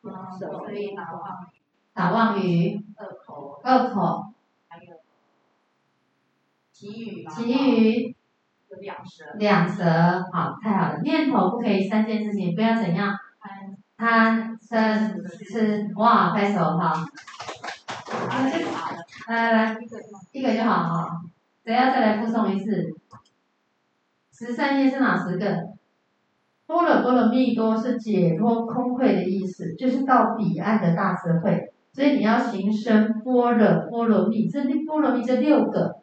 [0.03, 0.11] 嗯，
[0.65, 1.61] 可以打妄语。
[1.93, 2.75] 打妄语。
[2.97, 3.61] 恶口。
[3.63, 4.33] 恶口。
[4.67, 4.97] 还有
[6.73, 7.25] 綺语。
[7.25, 8.15] 綺语。
[8.81, 9.25] 两舌。
[9.37, 9.83] 两舌，
[10.31, 10.99] 好，太好了。
[11.01, 13.15] 念头不可以三件事情，不要怎样？
[13.97, 15.21] 贪、贪嗔、
[15.51, 15.87] 痴。
[15.95, 17.05] 哇，拍手哈。
[19.27, 19.77] 来来来，
[20.31, 21.21] 一个就好哈。
[21.63, 22.95] 谁要再来复诵一次？
[24.31, 25.45] 十三页是哪十个？
[26.65, 31.73] 波若波罗蜜多是解脱空慧的意思，就是到彼岸的大智慧。
[31.91, 35.97] 所以你要行深般若波罗蜜，这波罗蜜这六个。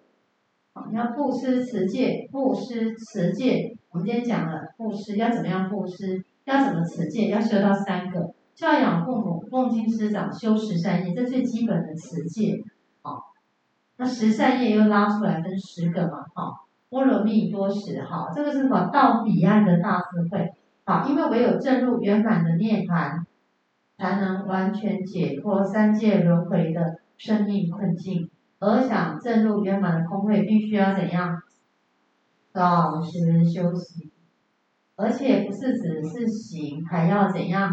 [0.91, 3.77] 你要布施持戒，布施持戒。
[3.91, 12.63] 我们今天讲了布施要怎么样布施，要怎么持戒，要修到三个：教养父母、恭敬师长、修十善业，这最基本的持戒。
[13.01, 13.33] 好，
[13.97, 16.27] 那十善业又拉出来分十个嘛？
[16.35, 18.91] 好，波罗蜜多时，好，这个是什么？
[18.93, 20.53] 到彼岸的大智慧。
[20.85, 23.25] 好，因为唯有证入圆满的涅槃，
[23.97, 28.31] 才能完全解脱三界轮回的生命困境。
[28.59, 31.43] 而想证入圆满的空慧，必须要怎样？
[32.53, 34.11] 老实修行，
[34.97, 37.71] 而且不是只是行，还要怎样？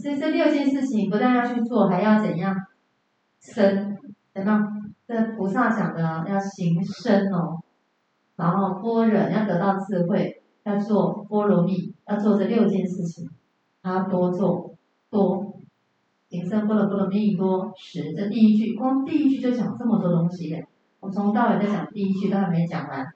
[0.00, 2.54] 所以这六件事情不但要去做，还要怎样？
[3.40, 3.96] 身，
[4.32, 4.68] 对吗？
[5.06, 7.62] 这菩萨讲的要行身哦，
[8.36, 13.28] 然后般若要得到智慧，要做波罗蜜，要做这六件事情，
[13.82, 14.74] 还要多做
[15.10, 15.57] 多。
[16.28, 20.62] 行深般若波罗蜜多时，这第一句，光第一句就讲这么多东西。
[21.00, 23.06] 我从头到尾在讲第一句，都还没讲完。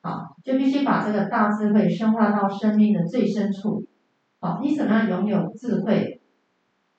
[0.00, 3.84] 好，就必须把这个大智慧深化到生命的最深处。
[4.40, 6.20] 好，你怎么样拥有智慧？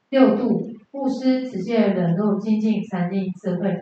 [0.10, 3.78] 六度：布施、持戒、忍辱、精进、禅定、智慧。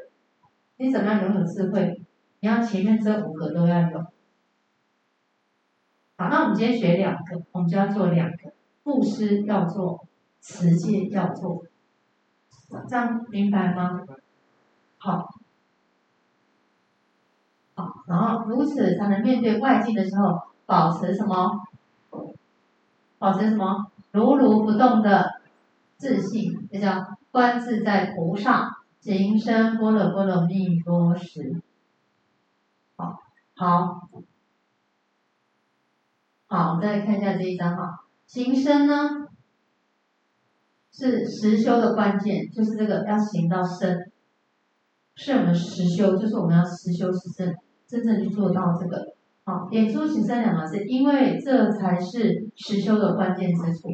[0.78, 2.02] 你怎么样拥有智慧？
[2.40, 4.00] 你要前面这五个都要有。
[6.18, 8.54] 好，那我们今天学两个，我们就要做两个。
[8.84, 10.08] 布施要做，
[10.42, 11.64] 持戒要做。
[12.88, 14.02] 这样明白吗？
[14.98, 15.28] 好，
[17.76, 21.66] 好，然后如此才能面对外境的时候，保持什么？
[23.18, 23.92] 保持什么？
[24.12, 25.42] 如如不动的
[25.98, 31.62] 自信，这叫观自在菩萨行深般若波罗蜜多时。
[32.96, 33.22] 好，
[33.56, 34.10] 好，
[36.48, 39.28] 好，我们再看一下这一章哈，行深呢？
[40.92, 44.12] 是实修的关键，就是这个要行到深，
[45.16, 47.56] 是我们实修，就是我们要实修实证，
[47.88, 49.14] 真正去做到这个。
[49.44, 53.90] 好，点出行深两个字，因为这才是实修的关键之处。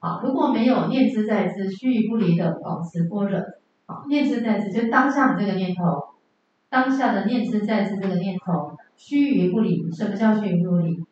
[0.00, 3.38] 好，如果没有念兹在兹，须臾不离的保持般若，
[3.86, 6.14] 好，念兹在兹就当下的这个念头，
[6.68, 9.92] 当下的念兹在兹这个念头，须臾不离。
[9.92, 11.04] 什么叫须臾不离？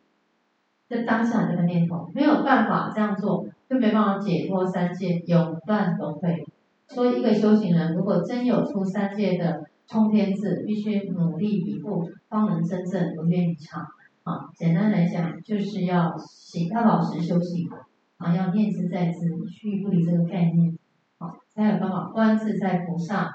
[0.89, 3.45] 就当下这个念头，没有办法这样做。
[3.69, 6.43] 就没办法解脱三界，永断轮回。
[6.87, 13.83] 所以，一个修行人如果真有出三界的冲天志，必须努力以赴，方能真正如愿以偿。
[14.23, 17.69] 啊，简单来讲，就是要行，要老实修行，
[18.17, 20.75] 啊，要念兹在兹，须臾不离这个概念，
[21.19, 23.29] 啊，才有办法观自在菩萨，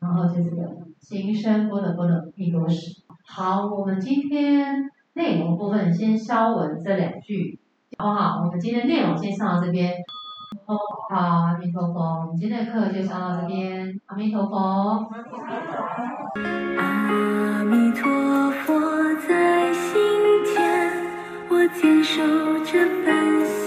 [0.00, 3.02] 然后就这个行深般若波罗蜜多时。
[3.24, 7.57] 好，我们今天内容部分先消文这两句。
[8.00, 9.92] 好好，我们今天内容先上到这边。
[10.66, 10.76] 好，
[11.10, 14.00] 阿弥陀佛，我们今天的课就上到这边。
[14.06, 15.10] 阿弥陀佛。
[16.78, 18.08] 阿弥陀
[18.62, 18.80] 佛
[19.26, 20.00] 在心
[20.44, 20.92] 间，
[21.50, 22.22] 我坚守
[22.64, 23.57] 着。